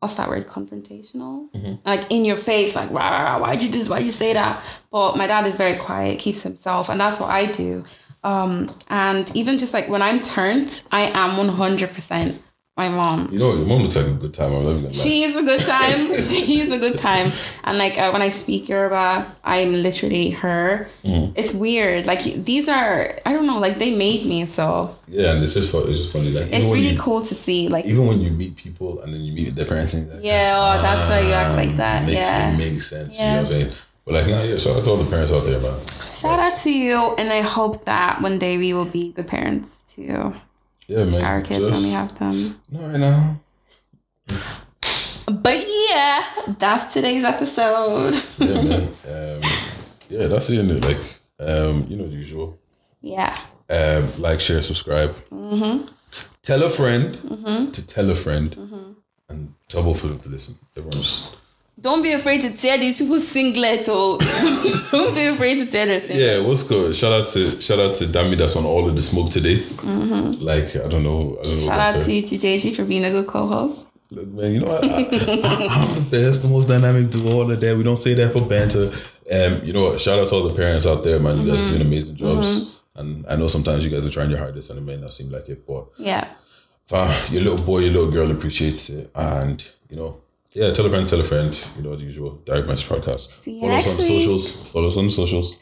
[0.00, 0.48] what's that word?
[0.48, 1.48] Confrontational?
[1.84, 3.88] Like, in your face, like, rah, rah, rah, why'd you do this?
[3.88, 4.64] Why'd you say that?
[4.90, 6.88] But my dad is very quiet, keeps himself.
[6.88, 7.84] And that's what I do.
[8.24, 12.38] Um, and even just like when I'm turned, I am 100%
[12.80, 13.28] my mom.
[13.32, 14.52] You know, your mom looks like a good time.
[14.54, 14.92] I'm not gonna lie.
[14.92, 15.98] She's a good time.
[16.14, 17.30] She's a good time.
[17.64, 20.88] And like uh, when I speak Yoruba, I'm literally her.
[21.04, 21.32] Mm-hmm.
[21.40, 22.06] It's weird.
[22.06, 24.46] Like these are, I don't know, like they made me.
[24.46, 25.82] So Yeah, and it's just fun.
[25.88, 26.30] It's just funny.
[26.30, 27.68] Like it's really you, cool to see.
[27.68, 30.56] Like, Even when you meet people and then you meet their parents, and like, yeah,
[30.58, 32.04] oh, that's why you act like that.
[32.04, 32.52] Makes, Yeah.
[32.52, 33.14] it makes sense.
[33.14, 33.20] Yeah.
[33.20, 33.72] You know what I'm saying?
[34.04, 34.56] But like, nah, yeah.
[34.56, 35.78] Shout out to all the parents out there, man.
[36.12, 37.14] Shout out to you.
[37.18, 40.34] And I hope that one day we will be good parents too.
[40.90, 41.24] Yeah, man.
[41.24, 42.60] Our kids just, only have them.
[42.68, 43.40] Not right now.
[45.30, 46.24] But yeah,
[46.58, 48.14] that's today's episode.
[48.38, 48.82] Yeah, man.
[49.08, 49.50] um,
[50.08, 50.64] yeah, that's it.
[50.82, 50.98] Like,
[51.38, 52.58] um, you know the usual.
[53.00, 53.38] yeah.
[53.70, 55.14] Um, like, share, subscribe.
[55.26, 55.86] Mm-hmm.
[56.42, 57.72] Tell a friend Mhm.
[57.72, 58.96] to tell a friend, Mhm.
[59.28, 60.58] and double for them to listen.
[60.76, 61.36] Everyone just
[61.80, 63.84] Don't be afraid to tear these people's singlet.
[63.88, 64.18] Oh,
[64.92, 66.20] don't be afraid to tear their singlet.
[66.26, 66.38] yeah.
[66.46, 66.94] What's good?
[66.94, 69.64] Shout out to shout out to Dami that's on all of the smoke today.
[69.82, 71.38] Like I don't know.
[71.40, 71.44] I don't.
[71.44, 71.58] Mm-hmm.
[71.58, 73.86] Shout what out to to you, to Deji, for being a good co-host.
[74.10, 74.84] Look, man, you know what?
[74.84, 77.76] I, I'm the best, the most dynamic duo all of that.
[77.76, 78.92] We don't say that for banter.
[79.32, 80.00] Um, you know what?
[80.00, 81.40] Shout out to all the parents out there, man.
[81.40, 81.70] You guys Mm-hmm.
[81.70, 82.72] doing amazing jobs.
[82.96, 85.30] And I know sometimes you guys are trying your hardest and it may not seem
[85.30, 86.28] like it, but Yeah.
[86.90, 89.10] uh, your little boy, your little girl appreciates it.
[89.14, 90.20] And, you know,
[90.52, 91.66] yeah, tell a friend, tell a friend.
[91.76, 93.42] You know, the usual Direct Message Podcast.
[93.42, 94.22] See Follow us on the week.
[94.24, 94.70] socials.
[94.72, 95.56] Follow us on the socials.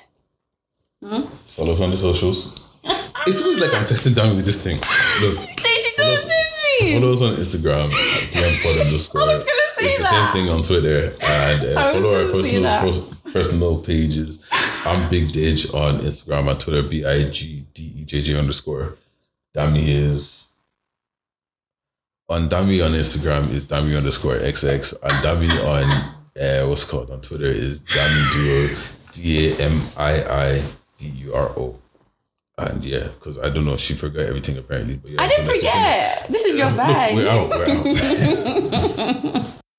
[1.49, 2.71] Follow us on the socials.
[3.27, 4.77] It's always like I'm testing down with this thing.
[4.77, 5.39] Look.
[5.59, 6.27] Deji, don't us-
[6.81, 6.95] me.
[6.99, 9.23] follow us on Instagram at DMPod underscore.
[9.23, 10.33] I was gonna say it's the that.
[10.33, 11.15] same thing on Twitter.
[11.23, 14.43] And uh, follow our personal pers- personal pages.
[14.51, 18.97] I'm Big Ditch on Instagram and Twitter, B I G D E J J underscore.
[19.55, 20.48] Dami is
[22.29, 24.95] on Dami on Instagram is Dami underscore XX.
[25.03, 25.91] And Dami on
[26.41, 28.77] uh, what's called on Twitter is Dami Duo
[29.13, 30.63] D A M I I
[30.99, 31.79] D U R O.
[32.59, 34.97] And yeah, because I don't know, she forgot everything apparently.
[34.97, 36.27] But yeah, I didn't so next week- forget.
[36.29, 37.15] This is your bag.
[37.17, 37.49] We're out.
[37.51, 39.55] We're out.